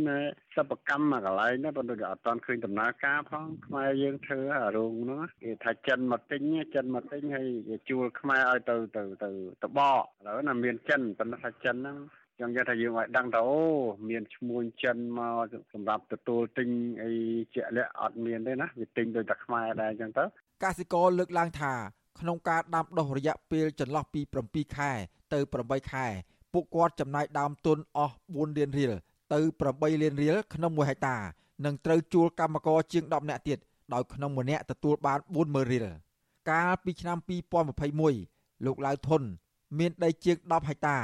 [0.55, 6.41] សិប្បកម្មមួយកន្លែងណាប៉ុន្តែអត់ទាន់ឃើញដំណើរការផងខ្មែរយើងធ្វើអារោងហ្នឹងគេថាចិនមកទិញ
[6.75, 7.47] ចិនមកទិញហើយ
[7.89, 9.29] ជួលខ្មែរឲ្យទៅទៅទៅ
[9.63, 11.97] តបកឥឡូវណាមានចិនប៉ុន្តែថាចិនហ្នឹង
[12.39, 13.59] ចឹងយកថាយើងឲ្យដឹងថាអូ
[14.09, 16.69] មានឈ្មោះចិនមកសម្រាប់ទទួលទិញ
[17.03, 17.11] អី
[17.55, 20.23] ជាក់លាក់អត់មានទេណាវាទិញដោយតែខ្មែរដែរចឹងទៅ
[20.63, 21.73] កសិករលើកឡើងថា
[22.19, 24.91] ក្នុងការដាំដុះរយៈពេលចន្លោះពី7ខែ
[25.33, 26.05] ទៅ8ខែ
[26.53, 28.93] ពួកគាត់ចំណាយដើមទុនអស់4លានរៀល
[29.33, 29.39] ទៅ
[29.69, 31.17] 8លានរៀលក្នុង1ហិកតា
[31.65, 33.59] និងត្រូវជួលកម្មករជាង10នាក់ទៀត
[33.93, 35.85] ដោយក្នុងម្នាក់ទទួលបាន40000រៀល
[36.51, 37.17] កាលពីឆ្នាំ
[37.91, 39.21] 2021លោកឡៅធុន
[39.79, 40.97] មានដីជាង10ហិកតា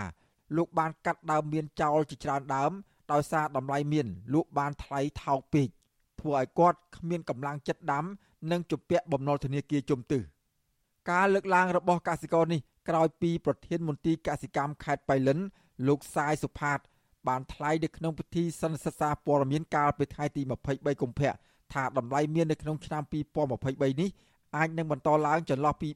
[0.57, 2.71] លោកបានកាត់ដើមមានចោលជាច្រើនដើម
[3.11, 5.67] ដោយសារតម្លៃមានលក់បានថ្លៃថោកពេក
[6.19, 8.05] ធ្វើឲ្យគាត់គ្មានកម្លាំងចិត្តដាំ
[8.51, 10.21] និងជំពាក់បំណុលធនាគារជំទឹះ
[11.11, 15.39] ការលើកឡើងរបស់កសិករនេះក្រោយពីប្រធានមន្ទីរកសិកម្មខេត្តបៃលិន
[15.87, 16.79] លោកសាយសុផាត
[17.27, 20.41] បានថ្លែងនៅក្នុងពិធីសន្និសីទសារព័ត៌មានកាលពីថ្ងៃទី
[20.71, 21.33] 23កុម្ភៈ
[21.73, 24.09] ថាតម្លៃមាននៅក្នុងឆ្នាំ2023នេះ
[24.57, 25.89] អាចនឹងបន្តឡើងចន្លោះពី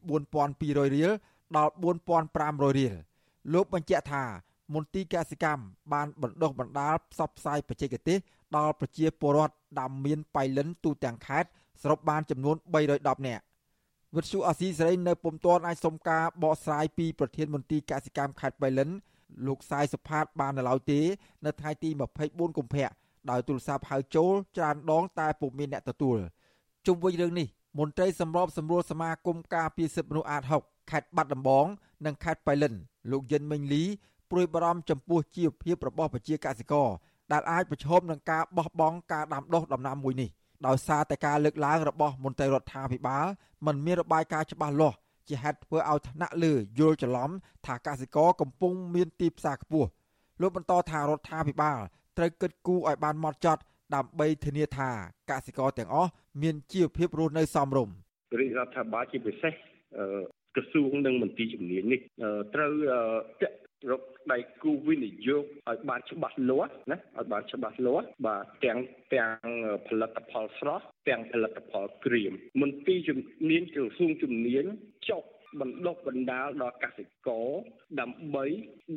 [0.43, 1.11] 4200រៀល
[1.57, 1.71] ដល់
[2.23, 2.93] 4500រៀល
[3.53, 4.23] លោកបញ្ជាក់ថា
[4.73, 8.17] មន្ទីរកសិកម្មបានបណ្ដុះបណ្ដាលផ្សព្វផ្សាយបច្ចេកទេស
[8.57, 11.49] ដល់ប្រជាពលរដ្ឋដាំមៀនបៃលិនទូទាំងខេត្ត
[11.81, 13.43] សរុបបានចំនួន310នាក់
[14.17, 18.89] វិទ្យុអាស៊ីសេរីនៅពុំទាន់អាចសុំការបកស្រាយពីប្រធានមន្ទីរកសិកម្មខេត្តបៃលិន
[19.47, 20.99] លោកសាយសុផាតបាននៅឡើយទេ
[21.45, 21.89] នៅថ្ងៃទី
[22.23, 22.89] 24កុម្ភៈ
[23.29, 26.17] ដោយទូរស័ព្ទហៅចូលច្រើនដងតែពុំមានអ្នកទទួល
[26.85, 27.47] ជុំវិញរឿងនេះ
[27.79, 31.65] មន្ត្រីសម្របសម្រួលសមាគមការពារសិទ្ធិមនុស្សអាត6ខេត្តបាត់ដំបង
[32.05, 32.73] និងខេត្តបៃលិន
[33.11, 33.83] លោកយិនមេងលី
[34.31, 36.89] ព្រួយបារម្ភចំពោះជីវភាពរបស់ប្រជាកសិករ
[37.31, 40.29] ដែលអាចប្រឈមនឹងការបោះបង់ការដាំដុះដំណាំមួយនេះ។
[40.67, 43.27] ដោយសារតែការលើកឡើងរបស់មន្ត្រីរដ្ឋាភិបាល
[43.65, 44.97] មិនមានរបាយការណ៍ច្បាស់លាស់
[45.29, 47.29] ជាហេតុធ្វើឲ្យថ្នាក់លើយល់ច្រឡំ
[47.65, 49.89] ថាកសិករកំពុងមានទីផ្សារខ្ពស់
[50.41, 51.79] លោកបន្តថារដ្ឋាភិបាល
[52.17, 53.61] ត្រូវគិតគូរឲ្យបានម៉ត់ចត់
[53.95, 54.89] ដើម្បីធានាថា
[55.31, 56.11] កសិករទាំងអស់
[56.41, 57.95] មានជីវភាពរស់នៅសមរម្យ
[58.39, 59.53] រាជរដ្ឋាភិបាលជាពិសេស
[60.55, 61.99] ក្រសួងនិងមន្ទីរជំនាញនេះ
[62.55, 62.73] ត្រូវ
[63.41, 63.55] តាក់
[63.91, 68.79] រកដៃគូវិនិយោគឲ្យបានច្បាស់លាស់ណាឲ្យបានច្បាស់លាស់បាទទាំង
[69.13, 69.47] ទាំង
[69.87, 72.31] ផលិតផលស្រស់ទាំងផលិតផលក្រៀម
[72.61, 73.19] មន្ទីរជំ
[73.49, 74.65] នាញក្រសួងជំនាញ
[75.09, 75.23] ចុះ
[75.59, 77.47] បណ្ដុះបណ្ដាលដល់កសិករ
[77.99, 78.45] ដើម្បី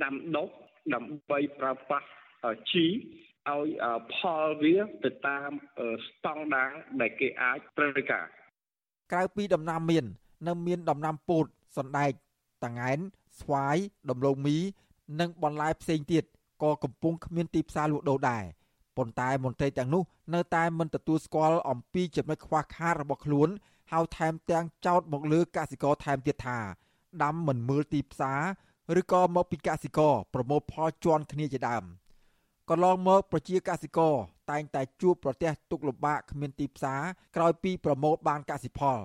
[0.02, 0.48] ដាំដុះ
[0.94, 2.08] ដើម្បីប្រើប្រាស់
[2.72, 2.86] ជី
[3.50, 3.68] ឲ្យ
[4.14, 5.50] ផលវាទៅតាម
[6.06, 6.70] ស្តង់ដារ
[7.00, 8.26] ដែលគេអាចត្រូវការ
[9.12, 10.04] ក្រៅពីដំណាំមៀន
[10.48, 11.44] នៅមានដំណាំពោត
[11.78, 12.12] សណ្ដែក
[12.64, 12.98] តង្ហែន
[13.40, 13.76] ស្វាយ
[14.10, 14.56] ដំឡូងមី
[15.20, 16.24] និងបន្លែផ្សេងទៀត
[16.62, 18.44] ក៏កំពុងគ្មានទីផ្សារលក់ដូរដែរ
[18.96, 20.02] ប៉ុន្តែមន្ត្រីទាំងនោះ
[20.34, 23.48] នៅតែមិនទទួលស្គាល់អំពីចំណុចខ្វះខាតរបស់ខ្លួន
[23.92, 26.58] ហើយថែមទាំងចោទមកលើកសិករថែមទៀតថា
[27.22, 28.40] ដាំមិនមើលទីផ្សារ
[29.00, 31.84] ឬក៏មកពីកសិករប្រមូលផលជន់គ្នាជាដើម
[32.70, 34.14] កន្លងមកប្រជាកសិករ
[34.50, 37.02] តែងតែជួបប្រទះទុកលំបាកគ្មានទីផ្សារ
[37.36, 38.98] ក្រោយពីប្រមូលបានកសិផល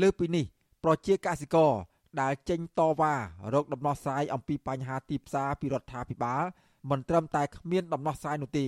[0.00, 0.44] លើពីនេះ
[0.84, 1.72] ប្រជាកសិករ
[2.20, 3.14] ដែលចេញតវ៉ា
[3.54, 6.44] រកដំណោះស្រាយអំពីបញ្ហាទីផ្សារពីរដ្ឋាភិបាល
[6.90, 8.66] មិនត្រឹមតែគ្មានដំណោះស្រាយនោះទេ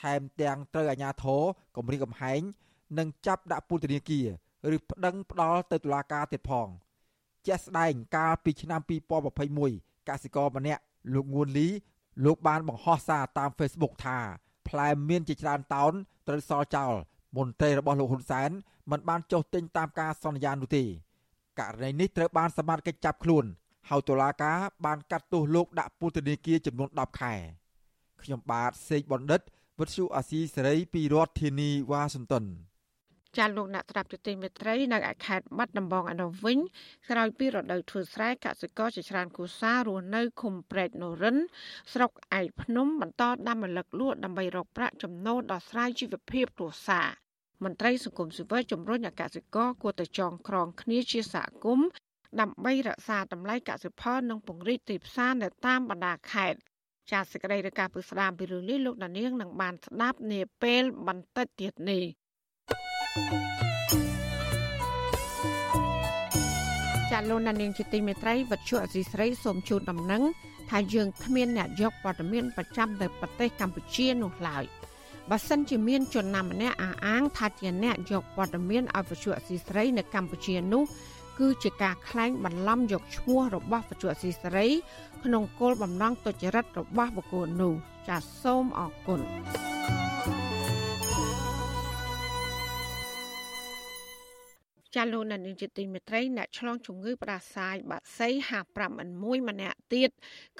[0.00, 1.42] ថែមទាំងត្រូវអាជ្ញាធរ
[1.76, 2.40] គម្រាមកំហែង
[2.98, 4.26] និងចាប់ដាក់ពន្ធនាគារ
[4.76, 6.68] ឬប្តឹងផ្ដាល់ទៅតុលាការទៀតផង
[7.46, 8.80] ជាក់ស្ដែងកាលពីឆ្នាំ
[9.44, 10.82] 2021កសិករម្នាក់
[11.14, 11.68] លោកងួនលី
[12.24, 14.18] លោកបានបង្ហោះសារតាម Facebook ថា
[14.68, 15.92] ផ្លែមានជាច្រើនតោន
[16.28, 16.92] ត្រូវសល់ចោល
[17.36, 18.50] មន្ត្រីរបស់លោកហ៊ុនសែន
[18.90, 20.84] មិនបានចុះទិញតាមការសន្យានោះទេ
[21.60, 23.44] ករណីនេះត្រូវបានសមត្ថកិច្ចចាប់ខ្លួន
[23.88, 27.34] ហើយតុលាការបានកាត់ទោសលោកដាក់ពន្ធនាគារចំនួន10ខែ
[28.22, 29.40] ខ្ញុំបាទសេកបណ្ឌិត
[29.78, 32.44] វិទ្យុអាស៊ីសេរីពីរដ្ឋធានីវ៉ាស៊ីនតោន
[33.36, 36.58] ចាលោកអ្នកត្រាប់ទទីមេត្រីនៅឯខេត្តបាត់ដំបងឯនោះវិញ
[37.10, 41.36] ក្រោយពីរដូវធ្វើស្រែកសិករជាច្រើនគូសារស់នៅឃុំព្រែកនរិន
[41.92, 47.08] ស្រុកឯកភ្នំបន្តដាំម្លឹកលក់ដើម្បីរកប្រាក់ចំណូលដល់ស្រ័យជីវភាពគ្រួសារ
[47.64, 51.88] មន្ត្រីសង្គមស៊ីវិលជំរុញឲ្យកសិករគួរតែចងក្រងគ្នាជាសហគមន៍
[52.40, 56.58] ដើម្បីរក្សាតម្លៃកសិផលនិងពង្រីកទីផ្សារនៅតាមបណ្ដាខេត្ត
[57.10, 62.04] ចាសសេចក្តីរាយការណ៍ពីស្ដាមពីរឿងនេះលោកដានៀងនឹងបានស្ដាប់នាពេលបន្តិចទៀតនេះ
[67.10, 70.22] ចាលោកដានៀងជាទីមេត្រីវັດជុអសីស្រីសូមជូនដំណឹង
[70.70, 74.64] ថាយើងគ្មានអ្នកយកព័ត៌មានប្រចាំនៅប្រទេសកម្ពុជានោះឡើយ
[75.30, 80.84] បើសិនជាមានជនណាម្នាក់អះអាងថាជាអ្នកយកព័ត៌មានឲ្យវិទ្យុអសីស្រីនៅកម្ពុជានោះ
[81.38, 84.66] គឺជាការក្លែងបន្លំយកឈ្មោះរបស់វិទ្យុអសីស្រី
[85.24, 87.72] ក្នុងគោលបំណងទុច្ចរិតរបស់បុគ្គលនោះ
[88.08, 89.20] ចាសសូមអរគុណ
[94.96, 100.10] ចាលោកនានីជាទីមេត្រីអ្នកឆ្លងជំងឺផ្ដាសាយបាក់សី H5N1 ម្នាក់ទៀត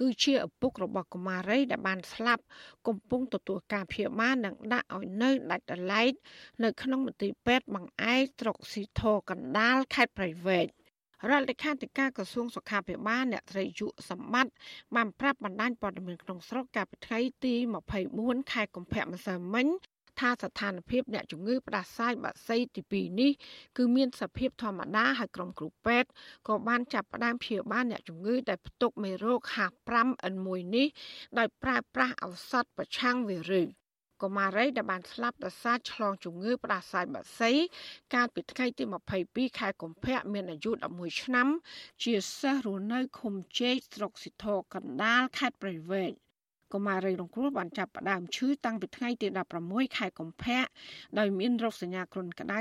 [0.01, 2.43] គឺជាឪពុករបស់កុមារីដែលបានស្លាប់
[2.87, 6.07] កំពុងទទួលការព្យាបាលនិងដាក់ឲ្យនៅដាច់ដライ
[6.65, 10.67] នៅក្នុងមន្ទីរពេទ្យបង្អែកស្រុកស៊ីធរកណ្ដាលខេត្តព្រៃវែង
[11.31, 14.53] រដ្ឋលេខាធិការក្រសួងសុខាភិបាលអ្នកត្រីយុសម្បត្តិ
[14.97, 17.55] បានប្រាប់បណ្ដាញព័ត៌មានក្នុងស្រុកកាលពីថ្ងៃទី
[18.05, 19.69] 24ខែកុម្ភៈម្សិលមិញ
[20.21, 23.33] ថាស្ថានភាពអ្នកជំងឺផ្ដាសាយបាក់សីទី2នេះ
[23.77, 26.09] គឺមានសភាពធម្មតាហើយក្រុមគ្រូពេទ្យ
[26.49, 30.89] ក៏បានចាប់ផ្ដើមព្យាបាលអ្នកជំងឺដែលផ្ទុកមេរោគ H5N1 នេះ
[31.39, 33.69] ដោយប្រើប្រាស់ឱសថប្រឆាំងវីរុស
[34.23, 37.53] កុមារីដែលបានស្លាប់ដោយសារឆ្លងជំងឺផ្ដាសាយបាក់សី
[38.15, 38.85] កាលពីថ្ងៃទី
[39.21, 41.49] 22ខែកុម្ភៈមានអាយុ11ឆ្នាំ
[42.05, 46.13] ជាសិស្សរស់នៅឃុំជែកស្រុកសិទ្ធរកណ្ដាលខេត្តព្រៃវែង
[46.73, 49.27] កុមារីរងគ្រោះបានចាប់ផ្ដើមឈឺតាំងពីថ្ងៃទី
[49.63, 50.61] 16ខែកុម្ភៈ
[51.19, 52.59] ដោយមានរោគសញ្ញាគ្រុនក្តៅ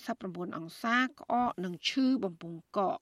[0.00, 2.98] 39អង្សាក្អកនិងឈឺបំពង់កក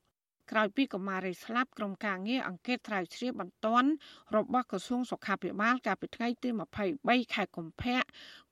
[0.51, 3.89] ក្រោយពីកុមារីស្លាប់ក្រុមការងារអង្កេតស្រាវជ្រាវបន្ទាន់
[4.35, 6.49] របស់ក្រសួងសុខាភិបាលកាលពីថ្ងៃទី
[6.91, 7.99] 23ខែកុម្ភៈ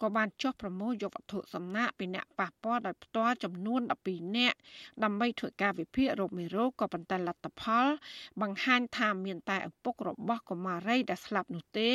[0.02, 4.58] ក៏បានចុះប្រមូលយកវត្ថុសំណាកពីអ្នកប៉ះពាល់ដោយផ្ទាល់ចំនួន12នាក់
[5.04, 7.86] ដើម្បីធ្វើការវិភាគរោគមេរោគក៏ប៉ុន្តែលទ្ធផល
[8.42, 11.90] បង្ហាញថាមានតែឪពុករបស់កុមារីដែលស្លាប់នោះទេ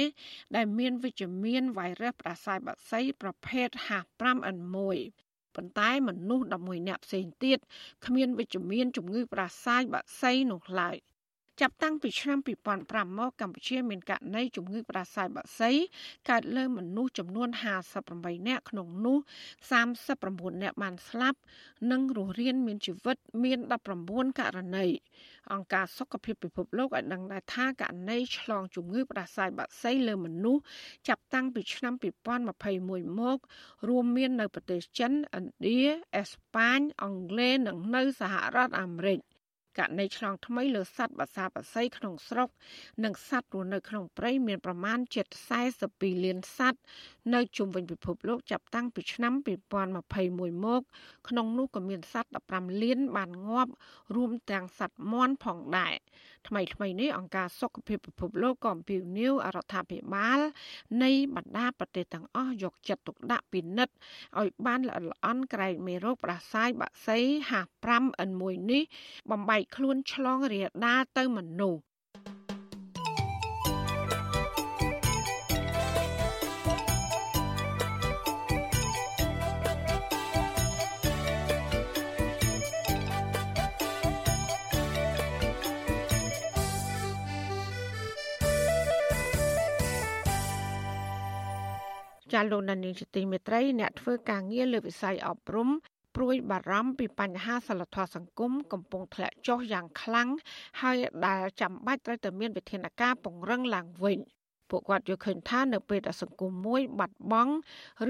[0.57, 5.25] ដែលមានវិជ្ជមានវ៉ៃរុសផ្ដាសាយបាក់សីប្រភេទ H5N1
[5.57, 7.59] ប៉ុន្តែមនុស្ស11នាក់ផ្សេងទៀត
[8.07, 10.96] គ្មានវិជ្ជមានជំងឺផ្ដាសាយបាក់សីនោះឡើយ
[11.61, 12.38] ចាប់តាំងពីឆ្នាំ
[12.78, 15.70] 2005មកកម្ពុជាមានករណីជំងឺផ្ដាសាយបាក់សី
[16.30, 17.48] កើតលើមនុស្សចំនួន
[17.98, 19.18] 58នាក់ក្នុងនោះ
[19.90, 21.38] 39នាក់បានស្លាប់
[21.90, 23.59] និងរស់រានមានជីវិតមាន
[23.98, 24.86] 19ករណី
[25.52, 30.62] អង្គការសុខភាពពិភពលោកឲ្យដឹងដែរថាករណីឆ្លងជំងឺផ្ដាសាយបាក់សីលើមនុស្ស
[31.09, 31.94] ចាប់តាំងពីឆ្នាំ
[32.57, 33.38] 2021មក
[33.88, 35.80] រួមមាននៅប្រទេសចិនឥណ្ឌា
[36.16, 39.20] អេស្ប៉ាញអង់គ្លេសនិងនៅសហរដ្ឋអាមេរិក
[39.78, 42.48] ករណីឆ្លងថ្មីលើសត្វបសាបក្សីក្នុងស្រុក
[43.04, 45.26] និងសត្វរស់នៅក្នុងព្រៃមានប្រមាណជិត
[45.74, 46.80] 42លានសត្វ
[47.34, 49.32] នៅជុំវិញពិភពលោកចាប់តាំងពីឆ្នាំ
[49.96, 50.82] 2021មក
[51.28, 53.72] ក្នុងនោះក៏មានសត្វ15លានបានងាប់
[54.16, 55.94] រួមទាំងសត្វមាន់ផងដែរ
[56.48, 60.40] ថ្មីថ្មីនេះអង្គការសុខភាពពិភពលោកក៏អំពាវនាវរដ្ឋាភិបាល
[61.02, 63.94] នៃបណ្ដាប្រទេសទាំងអស់យកចិត្តទុកដាក់ពិនិត្យ
[64.38, 67.18] ឲ្យបានល្អិតល្អន់ក្រែងមេរោគផ្ដាសាយបាក់សី
[67.50, 68.82] H5N1 នេះ
[69.30, 71.80] បំបែកខ្លួនឆ្លងរាលដាលទៅមនុស្ស
[92.32, 95.68] ចាលោកនានីជាទីមេត្រីអ្នកធ្វើការងារលើវិស័យអប់រំ
[96.16, 100.28] ព្រួយបារម្ភពីបញ្ហាសិលធម៌សង្គមកំពុងធ្លាក់ចុះយ៉ាងខ្លាំង
[100.80, 100.96] ហើយ
[101.26, 104.18] ដែលចាំបាច់ត្រូវតែមានវិធានការពង្រឹងឡើងវិញ
[104.70, 107.54] ពួកគាត់យល់ឃើញថានៅពេលដែលសង្គមមួយបាត់បង់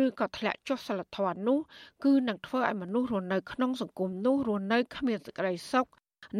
[0.04, 1.59] ឬក៏ធ្លាក់ចុះសិលធម៌នោះ
[2.04, 5.86] គឺនឹងធ្វើឲ្យមនុស្សរស់នៅក្នុងសង្គមនោះរស់នៅគ្មានសេចក្តីសុខ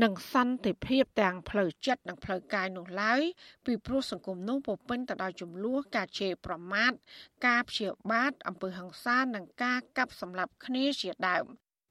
[0.02, 3.20] និងសន្តិភាពទាំងផ្លូវចិត្តនិងផ្លូវកាយនោះឡើយ
[3.66, 6.92] ពីព្រោះសង្គមនោះពោពេញទៅដោយចំនួនការជេរប្រមាថ
[7.46, 11.44] ការព្យាបាទអំពើហិង្សានិងការកាប់សម្លាប់គ្នាជាដើម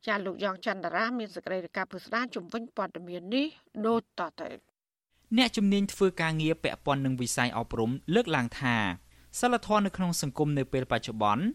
[0.07, 3.47] ចាលោកយ៉ងច័ន្ទរាមានសេចក្តីរាយការណ៍ពុស្ដាជំវិញព័ត៌មាននេះ
[3.87, 4.49] ដូចតទៅ
[5.37, 8.75] អ្នកជំនាញធ្វើការងារពាក់ព័ន្ធនឹងវិស័យអប់រំលើកឡើងថា
[9.39, 11.45] សិលធម៌នៅក្នុងសង្គមនៅពេលបច្ចុប្បន្ន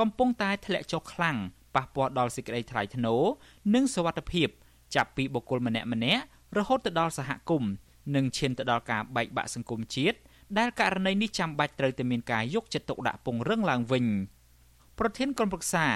[0.00, 1.36] កំពុងតែធ្លាក់ចុះខ្លាំង
[1.74, 3.22] ប៉ះពាល់ដល់សេចក្តីថ្លៃថ្នូរ
[3.74, 4.48] និងសុវត្ថិភាព
[4.94, 6.22] ចាប់ពីបុគ្គលម្នាក់ម្នាក់
[6.56, 7.72] រហូតទៅដល់សហគមន៍
[8.14, 10.16] និងឈានទៅដល់ការបែកបាក់សង្គមជាតិ
[10.58, 14.04] ដែលករណីនេះចាំបាច់ត្រូវតែមានការយកចិត្តទុកដាក់ពង្រឹងឡើងវិញ
[14.98, 15.86] ប្រធានក្រុមប្រឹក្សា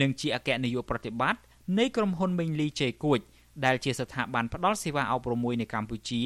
[0.00, 1.40] និងជាអគ្គនាយកប្រតិបត្តិ
[1.78, 3.20] នៃក្រុមហ៊ុនមេងលីជេគួច
[3.64, 6.22] ដែលជាស្ថាប័នផ្ដល់សេវាអប់រំមួយនៅកម្ពុជា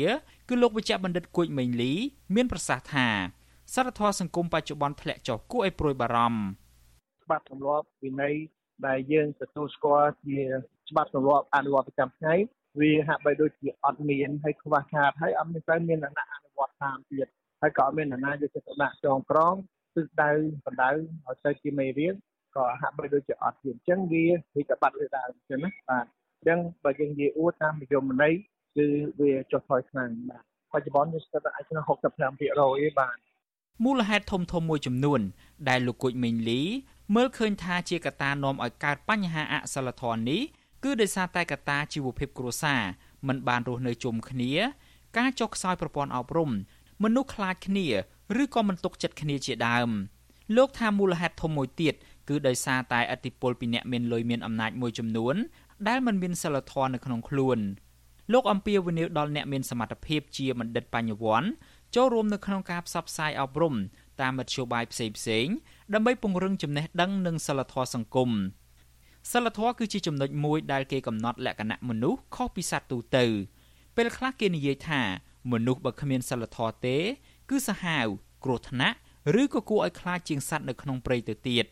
[0.48, 1.92] គឺលោកវិជ្ជបណ្ឌិតគួចមេងលី
[2.34, 3.08] មានប្រសាសន៍ថា
[3.74, 6.40] សារធម៌សង្គមបច្ចុប្បន្នធ្លាក់ចុះគួរឲ្យព្រួយបារម្ភ
[7.24, 8.34] ច្បាប់ទម្លាប់វិន័យ
[8.86, 10.40] ដែលយើងទទួលស្គាល់ជា
[10.90, 12.34] ច្បាប់ទម្លាប់អនុវត្តប្រចាំថ្ងៃ
[12.80, 17.26] វាហាក់បីដូចជាអត់មានហើយខ្វះខាតហើយអត់មានទៅមានអ្នកអនុវត្តតាមទៀត
[17.60, 19.54] ហើយក៏អត់មានអ្នកណាយកចិត្តទុកដាក់ចងក្រង
[19.94, 20.30] ទិសដៅ
[20.66, 22.14] បណ្ដៅឲ្យទៅជាមេរៀន
[22.56, 24.24] ក៏ហាក់បីដូចជាអត់ទៀតអញ្ចឹងវា
[24.56, 26.04] វិកបាត់លើដើមអញ្ចឹងណាបាទ
[26.38, 28.34] អញ្ចឹងបើយើងនិយាយអួតតាមនិយមន័យ
[28.76, 28.86] គឺ
[29.20, 31.90] វាចុះថយខ្លាំងបាទបច្ចុប្បន្នយើងស្ថិតអាចក្នុង65%
[32.86, 33.16] ឯបាទ
[33.84, 35.20] មូលហេតុធំធំមួយចំនួន
[35.68, 36.60] ដែលលោកគូចមេងលី
[37.14, 40.42] មើលឃើញថាជាកត្តានាំឲ្យកើតបញ្ហាអសិលធម៌នេះ
[40.86, 42.82] គឺដោយសារតែកត្តាជីវភាពគ្រួសារ
[43.28, 44.52] មិនបានរស់នៅជុំគ្នា
[45.18, 46.50] ការចុះខ្សោយប្រព័ន្ធអប់រំ
[47.04, 47.86] មនុស្សខ្លាចគ្នា
[48.42, 49.90] ឬក៏មិនទុកចិត្តគ្នាជាដើម
[50.56, 51.94] លោកថាមូលហេតុធំមួយទៀត
[52.28, 55.34] គឺដោយសារតែអតិពលពីអ្នកមានលុយមានអំណាចមួយចំនួន
[55.88, 57.58] ដែលមិនមានសិលធម៌នៅក្នុងខ្លួន
[58.32, 61.48] លោកអំពាវនាវដល់អ្នកមានសមត្ថភាពជាបណ្ឌិតបញ្ញវន្ត
[61.94, 63.74] ចូលរួមនៅក្នុងការផ្សព្វផ្សាយអប់រំ
[64.20, 65.46] តាមមធ្យោបាយផ្សេងផ្សេង
[65.94, 68.30] ដើម្បីពង្រឹងចំណេះដឹងនិងសិលធម៌សង្គម
[69.30, 73.24] សិលធម៌គឺជាចំណុចមួយដែលគេកំណត់លក្ខណៈមនុស្សខុសពីសត្វទូទៅ
[73.96, 75.02] ពេលខ្លះគេនិយាយថា
[75.52, 76.96] មនុស្សបើគ្មានសិលធម៌ទេ
[77.50, 78.06] គឺសាហាវ
[78.44, 78.96] គ្រោះថ្នាក់
[79.40, 81.64] ឬក៏គួរឲ្យខ្លាចជាងសត្វនៅក្នុងព្រៃទៅទៀត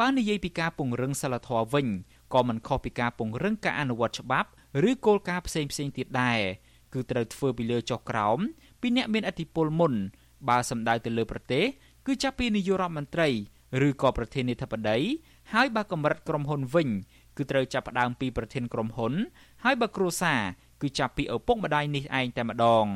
[0.00, 1.86] បើនិយាយពីការពង្រឹងសិលធម៌វិញ
[2.34, 4.48] ក៏មិនខុសពីការពង្រឹងការអនុវត្តច្បាប់
[4.90, 6.40] ឬគោលការណ៍ផ្សេងផ្សេងទៀតដែរ
[6.92, 8.38] គឺត្រូវធ្វើពីលើចុះក្រោម
[8.80, 9.92] ពីអ្នកមានអធិបុលមុន
[10.48, 11.64] បើសម្ដៅទៅលើប្រទេស
[12.06, 13.28] គឺចាប់ពីនាយករដ្ឋមន្ត្រី
[13.86, 14.98] ឬក៏ប្រធានាធិបតី
[15.54, 16.88] ហើយបើកម្រិតក្រុមហ៊ុនវិញ
[17.36, 19.12] គឺត្រូវចាប់ផ្ដើមពីប្រធានក្រុមហ៊ុន
[19.64, 20.40] ហើយបើគ្រួសារ
[20.82, 22.86] គឺចាប់ពីឪពុកម្ដាយនេះឯងតែម្ដង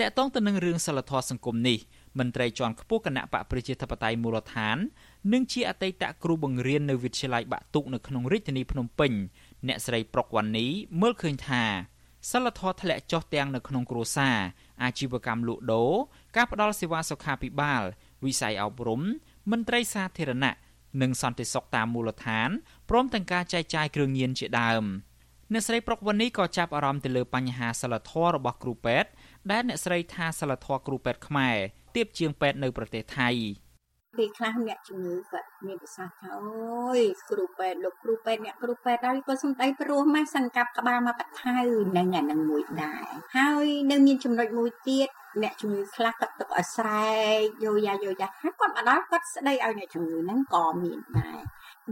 [0.00, 1.78] តកតងទៅនឹងរឿងសិលធម៌សង្គមនេះ
[2.18, 4.76] មន្ត្រីជាន់ខ្ពស់គណៈបកប្រជាធិបតេយ្យមូលដ្ឋាន
[5.32, 9.12] និងជាអតីតគ្រូបង្រៀននៅវិទ្យាល័យបាក់ទុកនៅក្នុងរាជធានីភ្នំពេញ
[9.68, 10.66] អ្នកស្រីប្រុកវ៉ានី
[11.00, 11.62] មើលឃើញថា
[12.30, 14.38] សិលធម៌ធ្លាក់ចុះទាំងនៅក្នុងគ្រួសារ
[14.82, 15.92] អាជីវកម្មលក់ដូរ
[16.36, 17.82] ការផ្ដល់សេវាសុខាភិបាល
[18.24, 19.02] វិស័យអប់រំ
[19.50, 20.54] មន្ត្រីសាធារណៈ
[21.02, 22.50] និងសន្តិសុខតាមមូលដ្ឋាន
[22.90, 24.84] ព្រមទាំងការចែកចាយគ្រឿងញៀនជាដើម
[25.52, 29.10] អ្នកស្រីប្រុកវណ្ណីក៏ចាប់អារម្មណ៍ទៅលើបញ្ហាសិលធម៌របស់គ្រូពេទ្យ
[29.50, 31.56] ដែលអ្នកស្រីថាសិលធម៌គ្រូពេទ្យខ្មែរ
[31.94, 33.30] ទាបជាងពេទ្យនៅប្រទេសថៃ
[34.18, 41.56] ពេលខ្លះអ្នកជំងឺគាត់មានប្រសាសន៍ថាអូយគ្រូពេទ្យលោកគ្រូពេទ្យអ្នកគ្រូពេទ្យហើយក៏សំដីព្រោះម៉េះសង្កាប់ក្បាលមកបថៅ
[41.96, 45.08] នឹងអានឹងមួយដែរហើយនៅមានចំណុចមួយទៀត
[45.42, 51.40] អ្នកជំងឺខ្លះគាត់ទឹកឲ្យស្រែកយោយ៉ាយោយ៉ាហើយគាត់មកដល់គាត់ស្ដីឲ្យអ្នកជំងឺហ្នឹងក៏មានដែរ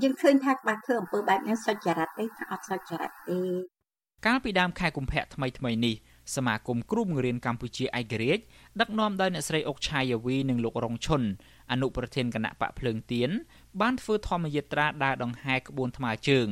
[0.02, 3.40] យើងឃើញថាបើធ្វើអំពើបែបនេះសុចរិតទេថាអត់សុចរិតទេ
[4.26, 5.94] កាលពីដើមខែកុម្ភៈថ្មីថ្មីនេះ
[6.36, 8.42] សមាគមគ្រូបង្រៀនកម្ពុជាឯករាជ្យ
[8.80, 11.22] ដឹកនាំដោយអ្នកស្រីអុកឆាយាវីនិងលោករងឈុន
[11.72, 13.30] អនុប្រធានគណៈបកភ្លើងទៀន
[13.80, 16.48] បានធ្វើធម្មយាត្រាដើរដង្ហែក្បួនថ្មើរជើង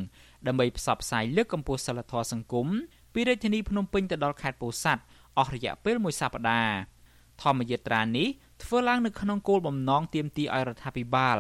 [0.47, 2.69] ដើម្បីផ្សព្វផ្សាយលើកកម្ពស់សិលធម៌សង្គម
[3.15, 5.03] ពីរាជធានីភ្នំពេញទៅដល់ខេត្តពោធិ៍សាត់
[5.39, 6.75] អស់រយៈពេលមួយសប្តាហ៍
[7.43, 8.29] ធម្មយាត្រានេះ
[8.63, 11.39] ធ្វើឡើងនៅក្នុងគោលបំណងទាមទារឲ្យរដ្ឋាភិបាល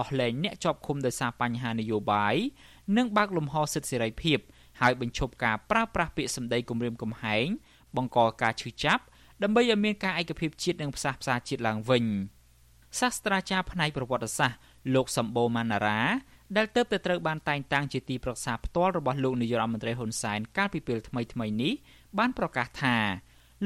[0.00, 2.34] ដោះលែងអ្នកជាប់ឃុំដោយសារបញ្ហានយោបាយ
[2.96, 4.38] និងបើកលំហសិទ្ធិសេរីភាព
[4.80, 7.46] ហើយបញ្ឈប់ការប្រើប្រាស់ពាក្យសម្ដីគំរាមកំហែង
[7.96, 9.02] បង្កការឈឺចាប់
[9.42, 12.04] ដើម្បីឲ្យមានការឯកភាពជាតិនិងផ្សះផ្សាជាតិឡើងវិញ
[13.00, 14.58] សាស្ត្រាចារ្យផ្នែកប្រវត្តិសាស្ត្រ
[14.94, 16.00] លោកសម្បូរម៉ាណារ៉ា
[16.56, 21.72] ដែលទៅតែត្រូវបានតែងតាំងជាទីប្រឹក្សាផ្ទាល់របស់លោកនាយរដ្ឋមន្ត្រីហ៊ុនសែនកាលពីពេលថ្មីៗនេះ
[22.18, 22.96] បានប្រកាសថា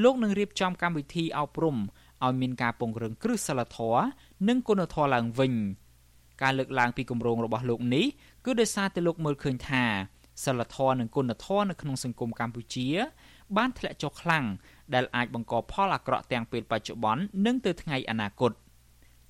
[0.03, 4.03] លោកនឹងរៀបចំកម្មវិធីអប់រំឲ្យមានការពង្រឹងគ្រឹះសិលធម៌
[4.47, 5.53] និងគុណធម៌ឡើងវិញ
[6.41, 8.05] ការលើកឡើងពីគម្រោងរបស់លោកនេះ
[8.45, 9.83] គឺដោយសារតែលោកមើលឃើញថា
[10.45, 12.87] សិលធម៌និងគុណធម៌នៅក្នុងសង្គមកម្ពុជា
[13.57, 14.45] បានធ្លាក់ចុះខ្លាំង
[14.93, 18.51] ដែលអាចបង្កផលអាក្រក់ទាំងពេលបច្ចុប្បន្ននិងទៅថ្ងៃអនាគត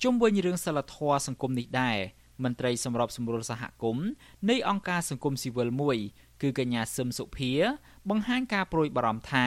[0.02, 1.98] ជុំវិញរឿងសិលធម៌សង្គមនេះដែរ
[2.44, 4.08] មន្ត្រីសម្របសម្រួលសហគមន៍
[4.50, 5.96] នៃអង្គការសង្គមស៊ីវិលមួយ
[6.42, 7.52] គឺកញ្ញាសឹមសុភា
[8.10, 9.34] បង្ហាញការប្រួយបារម្ភថ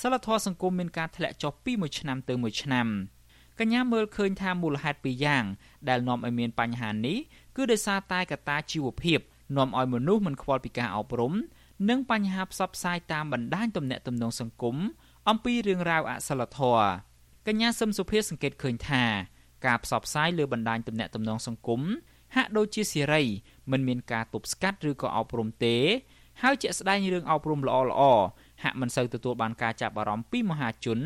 [0.00, 2.86] សិលធម៌សង្គមមានការធ្លាក់ចុះពីមួយឆ្នាំទៅមួយឆ្នាំ
[3.60, 5.44] កញ្ញាមើលឃើញថាមូលហេតុពីរយ៉ាង
[5.88, 7.18] ដែលនាំឲ្យមានបញ្ហានេះ
[7.56, 9.18] គឺដោយសារតែកត្តាជីវភាព
[9.56, 11.34] នាំឲ្យមនុស្សមិនខ្វល់ពីការអប់រំ
[11.88, 14.76] និងបញ្ហាផ្សព្វផ្សាយតាមបណ្ដាញទំនាក់ទំនងសង្គម
[15.28, 16.86] អំពីរឿងរ៉ាវអសិលធម៌
[17.46, 19.04] កញ្ញាសឹមសុភាសង្កេតឃើញថា
[19.66, 21.80] ការផ្សព្វផ្សាយលើបណ្ដាញទំនាក់ទំនងសង្គម
[22.34, 23.22] ហាក់ដូចជាសេរី
[23.70, 25.76] មិនមានការទប់ស្កាត់ឬក៏អប់រំទេ
[26.42, 28.02] ហើយជាក់ស្ដែងរឿងអប់រំល្អល្អ
[28.64, 31.00] ហាក់មិនសូវទទួលបានការចាប់អារម្មណ៍ពីមហាជន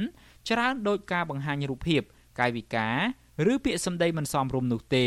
[0.49, 2.03] ច្រើនដោយការបង្ហាញរូបភាព
[2.39, 2.97] កាយវិការ
[3.53, 5.07] ឬពាក្យសម្ដីមិនសមរម្យនោះទេ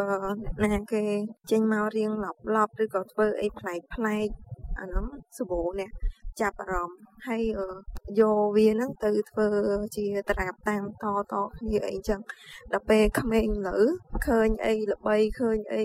[0.00, 1.02] បើណាគេ
[1.50, 4.28] ចេញមករៀងឡប់ឡប់ឬក៏ធ្វើអីប្លែកប្លែក
[4.80, 5.06] អាហ្នឹង
[5.38, 5.90] សវោនេះ
[6.40, 6.98] ចាប់អារម្មណ៍
[7.28, 7.42] ហើយ
[8.20, 9.48] យកវាហ្នឹងទៅធ្វើ
[9.96, 12.20] ជាត្រាប់តាមតតគ្នាអីចឹង
[12.72, 13.78] ដល់ពេលក្មេងលើ
[14.26, 15.84] ឃើញអីល្បីឃើញអី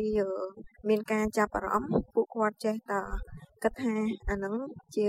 [0.88, 3.02] មានការចាប់អារម្មណ៍ពួកគាត់ចេះតែ
[3.64, 3.94] គិតថា
[4.30, 4.56] អាហ្នឹង
[4.96, 5.08] ជា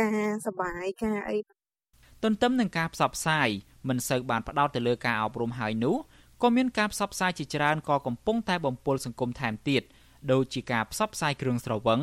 [0.00, 1.38] ការសបាយការអី
[2.22, 3.48] ទន្ទឹមនឹងការផ្សព្វផ្សាយ
[3.88, 5.96] មិនសូវបានផ្ដោតទៅលើការអប់រំហើយនោះ
[6.42, 9.82] ក៏មានការផ្សព្វផ្សាយជាច្រើនក៏កំពុងតែបំពុលសង្គមថែមទៀត
[10.32, 12.00] ដូចជាការផ្សព្វផ្សាយគ្រឿងស្រវឹង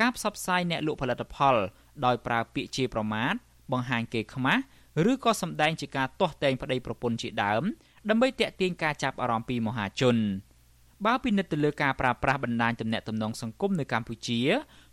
[0.00, 1.56] ការផ្សព្វផ្សាយអ្នកលក់ផលិតផល
[2.04, 3.34] ដោយប្រើពាក្យជាប្រមាថ
[3.72, 4.62] បង្ហាញគេខ្មាស់
[5.10, 7.62] ឬក៏សម្ដែងជាការទាស់ទែងប្តីប្រពន្ធជាដើម
[8.08, 10.16] ដើម្បីទាក់ទាញការចាប់អារម្មណ៍ពីមហាជន
[11.04, 14.40] បើពិនិត្យទៅលើការប្រើប្រាស់បណ្ដាញទំនាក់ទំនងសង្គមនៅកម្ពុជា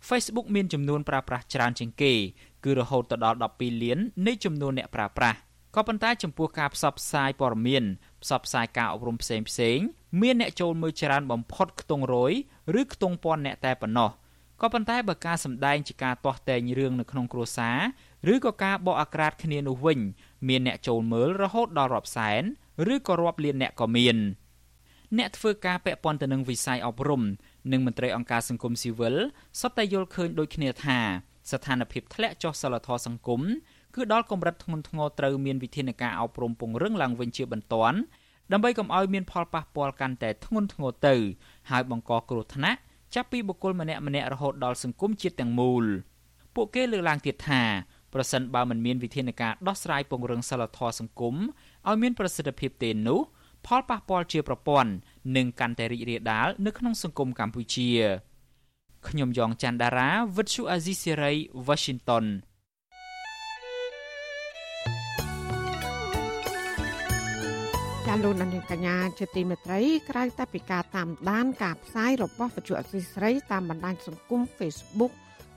[0.08, 2.12] Facebook មានចំនួនប្រើប្រាស់ច្រើនជាងគេ
[2.64, 5.38] គឺរហូតទៅដល់12លាននៃចំនួនអ្នកប្រើប្រាស់
[5.76, 7.84] ក៏ប៉ុន្តែចំពោះការផ្សព្វផ្សាយព័ត៌មាន
[8.22, 9.78] ផ្សព្វផ្សាយការអប់រំផ្សេងផ្សេង
[10.22, 12.32] មានអ្នកចូលមើលច្រើនបំផុតខ្ទង់រយ
[12.80, 14.10] ឬខ្ទង់ពាន់អ្នកតែប៉ុណ្ណោះ
[14.60, 19.98] ក៏ប៉ុន្តែបើការសម្ដែងជាការទាស់តែងរឿងនៅក្នុងគ្រួសារឬក៏ការបកអាក្រាតគ្នានោះវិញ
[20.48, 22.42] មានអ្នកចូលមើលរហូតដល់រាប់សែន
[22.94, 24.18] ឬក៏រាប់លានអ្នកក៏មាន
[25.18, 27.22] អ្នកធ្វើការពាក់ព័ន្ធទៅនឹងវិស័យអប់រំ
[27.72, 29.16] និងមន្ត្រីអង្គការសង្គមស៊ីវិល
[29.60, 30.98] សុទ្ធតែយល់ឃើញដូចគ្នាថា
[31.50, 33.40] ស្ថានភាពធ្លាក់ចុះសិលធម៌សង្គម
[33.94, 37.98] គឺដល់កម្រិតធ្ងន់ធ្ងរត្រូវមានវិធានការអប់រំពង្រឹងឡើងវិញជាបន្ទាន់
[38.52, 41.14] ដើម្បីកុំឲ្យមានផលប៉ះពាល់កាន់តែធ្ងន់ធ្ងរទៅ
[41.70, 42.78] ហើយបង្កគ្រោះថ្នាក់
[43.14, 45.84] ចាប់ពីបុគ្គលម្នាក់ម្នាក់រហូតដល់សង្គមជាតិទាំងមូល
[46.54, 47.62] ពួកគេលើកឡើងទៀតថា
[48.14, 51.34] ប្រសិនបើមិនមានវិធានការដោះស្រាយពង្រឹងសិលធម៌សង្គម
[51.88, 53.20] ឲ្យមានប្រសិទ្ធភាពទេនោះ
[53.66, 54.90] ផលប៉ះពាល់ជាប្រព័ន្ធ
[55.36, 57.90] នឹងកាន់តែរីករាលដាលនៅក្នុងសង្គមកម្ពុជា
[59.08, 61.32] ខ្ញុំយ៉ងច័ន្ទដារាវិទ្យុអាស៊ីសេរី
[61.66, 62.26] Washington
[68.12, 75.12] ាលោកនាងកញ្ញាជាទីមេត្រីក្រៅតែពីការតាមដានការផ្សាយរបស់វិទ្យុអសីស្រីតាមបណ្ដាញសង្គម Facebook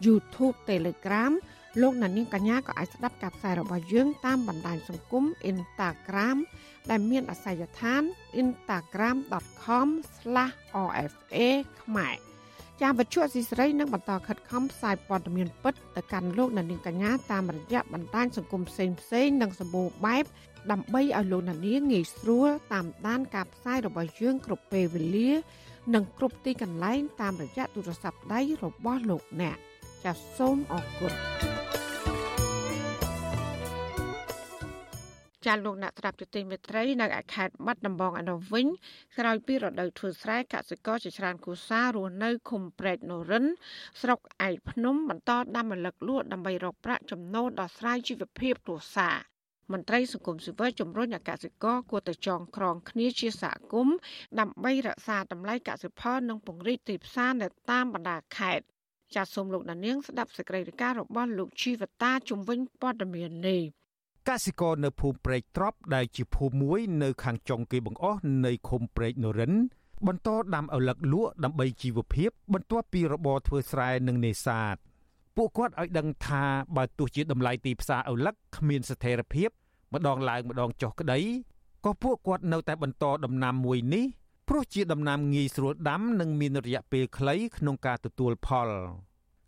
[0.05, 1.31] YouTube Telegram
[1.81, 6.37] លោកនាងកញ្ញាក៏អាចស្ដាប់ការផ្សាយរបស់យើងតាមបណ្ដាញសង្គម Instagram
[6.89, 8.01] ដែលមានអាសយដ្ឋាន
[8.41, 11.37] instagram.com/rfa
[11.81, 12.17] ខ្មែរ
[12.81, 20.25] ចាវិទ្យុអសីស្រីនឹងបន្តខិតខំផ្សាយព័ត៌មានពិតទៅកាន់លោកនាងកញ្ញាតាមរយៈបណ្ដាញសង្គមផ្សេងៗនិងសម្បូរបែប
[20.71, 25.31] ដើម្បីឲ្យលោកអ្នកនាងងាយស្រួលតាមដានការផ្សាយរបស់យើងគ្រប់ពេលវេលា
[25.93, 29.57] និងគ្រប់ទីកន្លែងតាមរយៈទូរស័ព្ទដៃរបស់លោកអ្នក
[30.03, 31.54] ចាសសូមអរគុណ
[35.45, 38.65] ចាលោកអ្នកត្រាប់ទទិញមេត្រីនៅខេត្តបាត់ដំបងអនុវិញ
[39.19, 43.45] ក្រោយពីរដូវធ្វើស្រែកសិករជាច្រើនគូសារស់នៅឃុំព្រែកនរិន
[44.01, 49.17] ស្រុកឯកភ្នំបន្តដាំម្លឹកលក់ដើម្បីរកប្រាក់ចំណូលដល់ស្រ័យជីវភាពគ្រួសារ
[49.71, 53.97] មន្ត្រីសង្គមស៊ីវិលជំរុញឲ្យកសិករគួរតែចងក្រងគ្នាជាសហគមន៍
[54.39, 58.65] ដើម្បីរក្សាតម្លៃកសិផលនិងពង្រីកទីផ្សារនៅតាមបណ្ដាខេត្ត
[59.15, 63.63] ចាសសូមលោកដានៀងស្ដាប់សេចក្តីរាយការណ៍របស់លោកជីវតាជំវិញព័ត៌មាននេះ
[64.29, 69.53] កសិករនៅភូមិព្រែកត្រប់ដែលជាភូមិមួយនៅខាងចុងគេបង្អស់នៃឃុំព្រែកនរិន
[70.07, 74.75] បន្តដាំឪឡឹកលក់ដើម្បីជីវភាព បន្ទាប់ពីរបរធ្វើស្រែនិងនេសាទ
[75.35, 76.43] ពួកគាត់ឲ្យដឹងថា
[76.75, 79.49] បើទោះជាតម្លៃទីផ្សារឪឡឹកគ្មានស្ថិរភាព
[79.93, 81.19] ម្ដងឡើងម្ដងចុះក្តី
[81.85, 84.05] ក៏ពួកគាត់នៅតែបន្តដំណាំមួយនេះ
[84.49, 88.69] ព្រោះជាដំណាំងាយស្រួលដាំនិងមានរយៈពេលខ្លីក្នុងការទទួលផល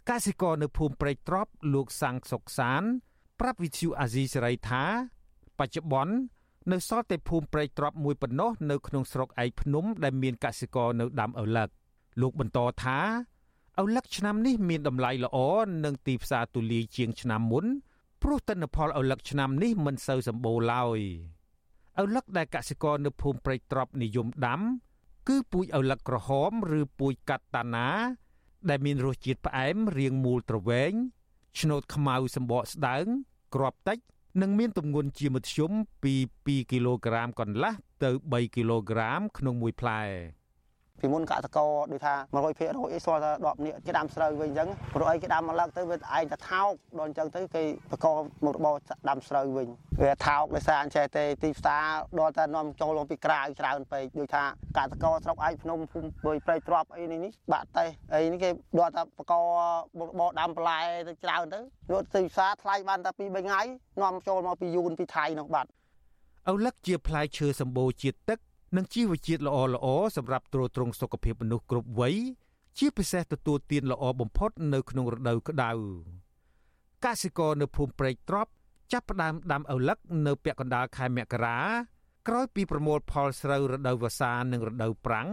[0.09, 2.83] កសិករនៅភូមិព្រែកត្រប់លោកសាំងសុកសាន
[3.39, 4.83] ប្រាប់វិទ្យុអាស៊ីសេរីថា
[5.59, 6.15] បច្ចុប្បន្ន
[6.71, 11.69] នៅសល់តែភូមិព្រែកត្រប់មួយប៉ុណ្ណោះនៅក្នុងស្រុកឯកភ្នំដែលមានកសិករនៅដាំឪឡឹក
[12.21, 12.99] លោកបន្តថា
[13.81, 15.37] ឪឡឹកឆ្នាំនេះមានតម្លៃល្អ
[15.85, 17.65] និងទីផ្សារទូលាយជាងឆ្នាំមុន
[18.21, 20.99] ព្រោះទិន្នផលឪឡឹកឆ្នាំនេះមិនសូវសម្បូរឡើយ
[22.01, 24.61] ឪឡឹកដែលកសិករនៅភូមិព្រែកត្រប់និយមដាំ
[25.27, 27.89] គឺពូជឪឡឹកក្រហម ឬពូជកាត់តាណា
[28.69, 30.93] ដែលមានរសជាតិផ្អែមរាងមូលទ្រវែង
[31.59, 33.05] ឆ្នោតខ្មៅសម្បកស្ដើង
[33.55, 33.97] ក្របតិច
[34.41, 35.71] និងមានទម្ងន់ជាមធ្យម
[36.03, 40.01] ពី2គីឡូក្រាមកន្លះទៅ3គីឡូក្រាមក្នុងមួយផ្លែ
[41.01, 41.57] ពីមុនកតក
[41.91, 48.05] ដូចថា100%អីស្គាល់ថា10នាក់គេដាំស្រូវវិញអញ្ចឹងព្រោះអីគេដាំមកឡើងទៅវាឯងតែថោកដល់អញ្ចឹងទៅគេបក
[48.45, 48.75] មុខរបរ
[49.09, 49.67] ដាំស្រូវវិញ
[50.03, 51.85] វាថោកដោយសារអញ្ចេះទេទីផ្សារ
[52.19, 54.43] ដល់តែនាំចូលមកពីក្រៅច្រើនពេកដូចថា
[54.77, 59.33] កតកស្រុកឯកភ្នំភូមិបុយព្រៃទ្របអីនេះនេះបាក់តេះអីនេះគេដល់តែបក
[59.99, 61.59] មុខរបរដាំបន្លែទៅច្រើនទៅ
[61.91, 63.61] លក់ទីផ្សារថ្លៃបានតែ2 3ថ្ងៃ
[64.01, 65.69] នាំចូលមកពីយូនពីថៃនោះបាត់
[66.51, 68.39] ឪលឹកជាផ្លែឈើសម្បូរជាតិទឹក
[68.75, 69.87] និងជីវជាតិល្អល្អ
[70.17, 72.15] សម្រាប់ទ្រទ្រង់សុខភាពមនុស្សគ្រប់វ័យ
[72.77, 75.71] ជាពិសេសទទួលទានល្អបំផុតនៅក្នុងរដូវក្តៅ
[77.05, 78.51] កសិករនៅភូមិព្រែកត្រប់
[78.91, 79.97] ចាប់ផ្ដើមដាំឪឡឹក
[80.27, 81.57] នៅពាក់កណ្ដាលខែមករា
[82.27, 85.29] ក្រោយពីប្រមូលផលស្រូវរដូវវស្សានិងរដូវប្រាំង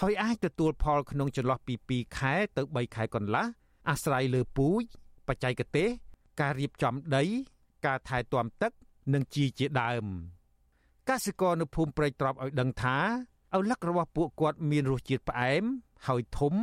[0.00, 3.44] ហើយអាចទទួលផលក្នុងចន្លោះពី2ខែទៅ3ខែកន្លះ
[3.88, 4.82] អាស្រ័យលើពូជ
[5.28, 5.88] បច្ចេកទេស
[6.40, 7.24] ការរៀបចំដី
[7.86, 8.72] ការថែទាំទឹក
[9.14, 10.04] និងជីជាដើម
[11.08, 12.96] កសិករនៅភូមិព្រែកត្រប់ឲ្យដឹងថា
[13.56, 15.62] ឪឡឹករបស់ពួកគាត់មានរសជាតិផ្អែម
[16.06, 16.54] ហើយធំ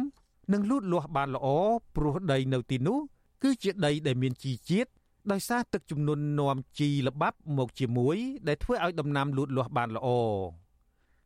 [0.54, 1.48] និងលូតលាស់បានល្អ
[1.96, 3.00] ព្រោះដីនៅទីនោះ
[3.44, 4.90] គឺជាដីដែលមានជីជាតិ
[5.32, 8.18] ដោយសារទឹកជំនន់នាំជីល្បាប់មកជាមួយ
[8.48, 10.08] ដែលធ្វើឲ្យដំណាំលូតលាស់បានល្អ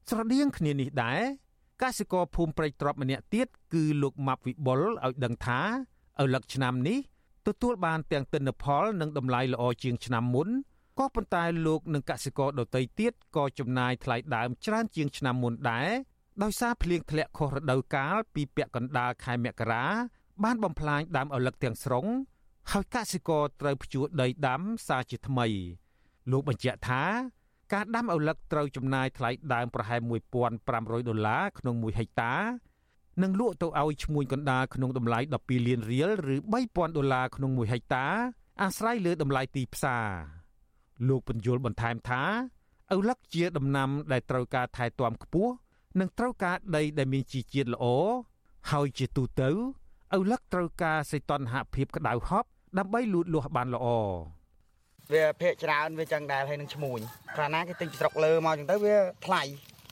[0.09, 1.22] ស្រដៀងគ្នានេះដែរ
[1.82, 5.59] កសិករភូមិព្រៃទ្របម្នាក់ទៀតគឺលោកម៉ាប់វិបុលឲ្យដឹងថា
[6.22, 6.97] ឪលឹកឆ្នាំនេះ
[7.47, 10.47] ទទួលបានទាំងទិន្នផលនិងតម្លៃល្អជាងឆ្នាំមុន
[11.00, 15.89] ក៏ប៉ុន្តែលោកនិងកសិករដទៃទៀតក៏ចំណាយថ្លៃដើមច្រើនជាងឆ្នាំមុនដែរ
[16.44, 19.86] ដោយសារភ្លៀងធ្លាក់ខុសរដូវកាលពីពាក់កណ្ដាលខែមករា
[20.44, 22.06] បានបំផ្លាញដើមឪឡឹកទាំងស្រុង
[22.72, 25.48] ហើយកសិករត្រូវភ្ជួរដីដាំសារជាថ្មី
[26.32, 27.04] លោកបញ្ជាក់ថា
[27.74, 30.02] ការដាំឪឡឹកត្រូវចំណាយថ្លៃដើមប្រហែល
[30.56, 32.36] 1500ដុល្លារក្នុង1ហិកតា
[33.24, 36.36] និងលក់ទៅឲ្យឈ្មួញកណ្ដាលក្នុងតម្លៃ12លានរៀលឬ
[36.68, 38.08] 3000ដុល្លារក្នុង1ហិកតា
[38.62, 40.43] អាស្រ័យលើតម្លៃទីផ្សារ
[41.08, 42.22] លោកបញ្យលបន្ថែមថា
[42.96, 45.52] ឪឡឹកជាដំណាំដែលត្រូវការថែទាំខ្ពស់
[46.00, 47.86] និងត្រូវការដីដែលមានជីជាតិល្អ
[48.72, 49.50] ហើយជាទូទៅ
[50.16, 53.88] ឪឡឹកត្រូវការសីតុណ្ហភាពក្តៅហប់ដើម្បីលូតលាស់បានល្អ
[55.14, 57.00] វាភាកច្រើនវាចឹងដែរហើយនឹងឈ្មួញ
[57.38, 59.44] កាលណាគេទិញពីស្រុកលើមកចឹងទៅវាថ្លៃ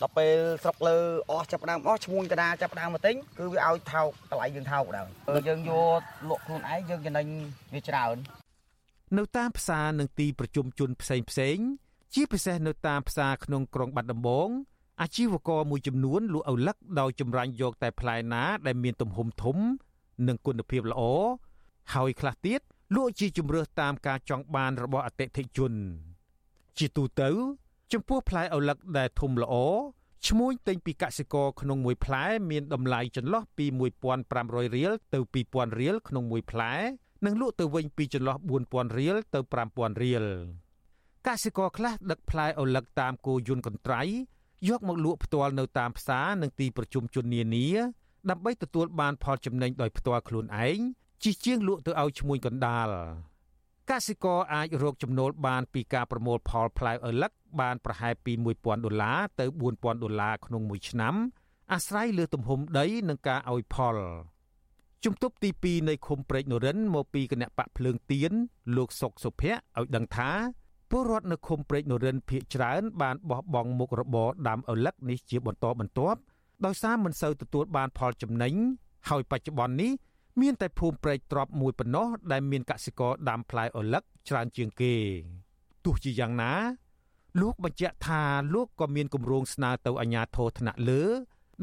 [0.02, 0.98] ដល់ពេលស្រុកលើ
[1.32, 5.06] អស់ចាប់ដើមអស់ឈ្មួញកដាចាប់ដើមមកទិញគឺវាឲ្យថោកតម្លៃយើងថោកដែរ
[5.48, 6.00] យើងយក
[6.30, 7.28] លក់ខ្លួនឯងយើងចំណេញ
[7.74, 8.16] វាច្រើន
[9.18, 11.58] នៅតាមផ្សារនិងទីប្រជុំជនផ្សេងផ្សេង
[12.14, 14.50] ជាពិសេសនៅតាមផ្សារក្នុងក្រុងបាត់ដំបង
[15.02, 19.58] អាជីវករមួយចំនួនលក់ឪឡឹកដោយចម្រាញ់យកតែផ្លែណាដែលមានទំហំធំ
[20.28, 21.02] និងគុណភាពល្អ
[21.94, 22.62] ហើយខ្លះទៀត
[22.96, 25.74] លក់ជាជំរើសតាមការចង់បានរបស់អតិថិជន
[26.78, 27.30] ជាទូទៅ
[27.94, 29.56] ចំពោះផ្លែឪឡឹកដែលធំល្អ
[30.28, 33.66] ឈ្មួញទិញពីកសិករក្នុងមួយផ្លែ មានតម្លៃចន្លោះពី
[34.22, 35.20] 1500រៀលទៅ
[35.52, 36.74] 2000រៀលក្នុងមួយផ្លែ
[37.26, 39.40] និងលក់ទៅវិញពីចន្លោះ4000រៀលទៅ
[39.72, 40.26] 5000រៀល
[41.28, 44.02] កសិករខ្លះដឹកផ្លែឪឡឹកតាមគោយន្តកន្ត្រៃ
[44.70, 47.68] យកមកលក់ផ្ទាល់នៅតាមផ្សារនិងទីប្រជុំជននានា
[48.30, 50.80] ដើម្បីទទួលបានផលចំណេញដោយផ្ទាល់ខ្លួនឯង
[51.24, 52.90] ជាជាងលក់ទៅឲ្យឈ្មួញកណ្ដាល
[53.90, 61.16] កសិករអាចរកចំណូលបានពីការប្រមូលផលផ្លែឪឡឹកបានប្រហែលពី1000ដុល្លារទៅ4000ដុល្លារក្នុងមួយឆ្នាំ
[61.74, 63.98] អាស្រ័យលើទំហំដីនិងការឲ្យផល
[65.06, 68.32] ជំទប់ទី2នៃឃុំព្រែកនរិនមកពីគណៈបកភ្លើងទៀន
[68.76, 70.32] លោកសុកសុភ័ក្រឲ្យដឹងថា
[70.90, 76.20] ពលរដ្ឋនៅឃុំព្រែកនរិនភ ieck ច្រើនបានបោះបង់មុខរបរដាំឪឡឹកនេះជាបន្តបន្ទាប់
[76.66, 78.54] ដោយសារមិនសូវទទួលបានផលចំណេញ
[79.10, 79.92] ហើយបច្ចុប្បន្ននេះ
[80.42, 84.94] មានតែភូមិព្រែកទ្របមួយប៉ុណ្ណោះដែលមានកសិករដាំផ្លែឪឡឹកច្រើនជាងគេ
[85.86, 86.52] ទោះជាយ៉ាងណា
[87.42, 88.24] លោកបញ្ជាក់ថា
[88.54, 91.04] លោកក៏មានគម្រោងស្នើទៅអាជ្ញាធរថ្នាក់លើ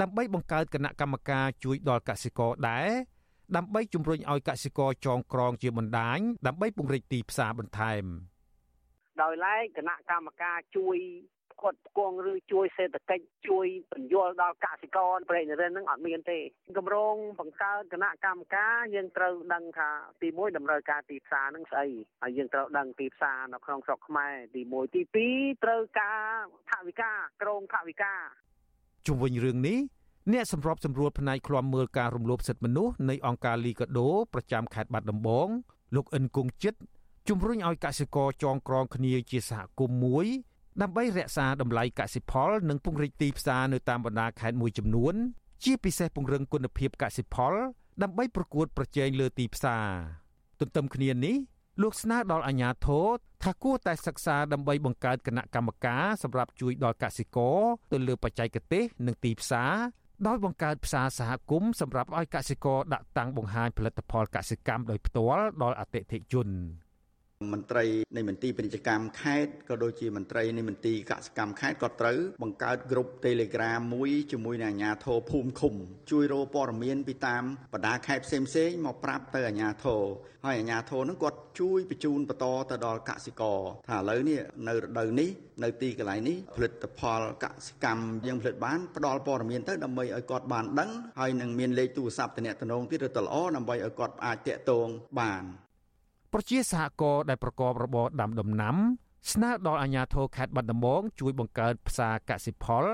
[0.00, 2.88] ដើម្បីបង្កើតគណៈកម្មការជួយដល់កសិករដែរ
[3.56, 8.04] ដើម្បីជំរុញឲ្យកសិករចងក្រងជាបណ្ដាញដើម្បីពង្រីកទីផ្សារបន្ថែម
[9.22, 10.98] ដោយឡែកគណៈកម្មការជួយ
[11.52, 16.38] ផ្គត់ផ្គង់ឬជួយសេដ្ឋកិច្ចជួយបញ្យល់ដល់កសិករប្រេងរិនហ្នឹងអត់មានទេ
[16.78, 19.90] គម្រោងបង្កើតគណៈកម្មការយើងត្រូវដឹងថា
[20.22, 21.86] ទី1តម្រូវការទីផ្សារហ្នឹងស្អី
[22.22, 25.02] ហើយយើងត្រូវដឹងទីផ្សារនៅក្នុងស្រុកខ្មែរទី1ទី
[25.34, 26.22] 2ត្រូវការ
[26.70, 28.14] ថវិកាក្រមថវិកា
[29.06, 29.78] ជុំវិញរឿងនេះ
[30.32, 35.48] អ្នកសម្របសម្រួលផ្នែកឃ្លាំមើលការរំលោភសិទ្ធិមនុស្សនៃអង្គការលីកាដូប្រចាំខេត្តបាត់ដំបង
[35.94, 36.78] លោកអិនគង្គចិត្ត
[37.28, 40.26] ជំរុញឲ្យកសិករចងក្រងគ្នាជាសហគមន៍មួយ
[40.82, 45.14] ដើម្បីរក្សាតម្លៃកសិផល និងពង្រីកទីផ្សារនៅតាមបណ្ដាខេត្តមួយចំនួន
[45.64, 47.54] ជាពិសេសពង្រឹងគុណភាពកសិផល
[48.02, 49.86] ដើម្បីប្រកួតប្រជែងលើទីផ្សារ
[50.60, 51.36] ទន្ទឹមគ្នានេះ
[51.82, 53.06] លោកស្នើដល់អាជ្ញាធរ
[53.42, 57.58] ថាគួរតែសិក្សាដើម្បីបង្កើតគណៈកម្មការសម្រាប់ជួយដល់កសិករ
[57.92, 59.72] ទៅលើបច្ចេកទេស និងទីផ្សារ
[60.26, 66.48] ដោយបង្កើតផ្សារសហគមន៍សម្រាប់ឲ្យកសិករដាក់តាំងបង្ហាញផលិតផលកសិកម្មដោយផ្ទាល់ដល់អតិថិជន។
[67.52, 67.84] មន្ត្រី
[68.16, 75.74] នៃមន្ទីរពាណិជ្ជកម្មខេត្តក៏ដូចជាមន្ត្រីនៃមន្ទីរកសិកម្មខេត្តក៏ត្រូវបង្កើតក្រុម Telegram មួយជាមួយនឹងអាជ្ញាធរភូមិឃុំ
[76.10, 80.02] ជួយរកព័ត៌មានពីតាមបណ្ដាខេត្តផ្សេងផ្សេងមកប្រាប់ទៅអាជ្ញាធរ
[80.44, 83.58] ហើយអាជ្ញាធរនឹងគាត់ជួយបញ្ជូនបន្តទៅដល់កសិករ
[83.88, 85.28] ថាឥឡូវនេះនៅរដូវនេះ
[85.62, 94.88] នៅទីកន្លែងនេះផលិតផលកសិកម្មយើងផលិតបានផ្ដល់ព័ត៌មានទៅដើម្បីឲ្យគាត់បានដឹងហើយនឹងមានលេខទូរស័ព្ទតំណងទៀតទៅល្អដើម្បីឲ្យគាត់អាចតាក់ទង
[95.20, 95.44] បាន
[96.32, 98.76] ប្រជាសហគមន៍ដែលប្រកបរបរដាំដំណាំ
[99.32, 102.84] ស្នើដល់អាជ្ញាធរខេត្តបាត់ដំបងជួយបង្កើតផ្សារកសិផល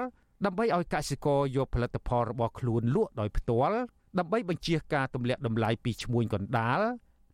[0.45, 3.77] ដើម្បីឲ្យកសិករយកផលិតផលរបស់ខ្លួនលក់ដោយផ្ទាល់
[4.19, 6.81] ដើម្បីបញ្ជាការទម្លាក់តម្លៃពីឈ្មួញកណ្ដាល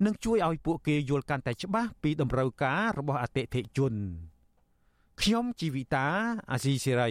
[0.06, 3.94] និងជួយឲ្យពួកគេយល់កាន់តែច្បាស់ពីតម្រូវការរបស់អតិថិជន
[5.20, 6.06] ខ្ញុំជីវិតា
[6.50, 7.10] អាស៊ីសេរី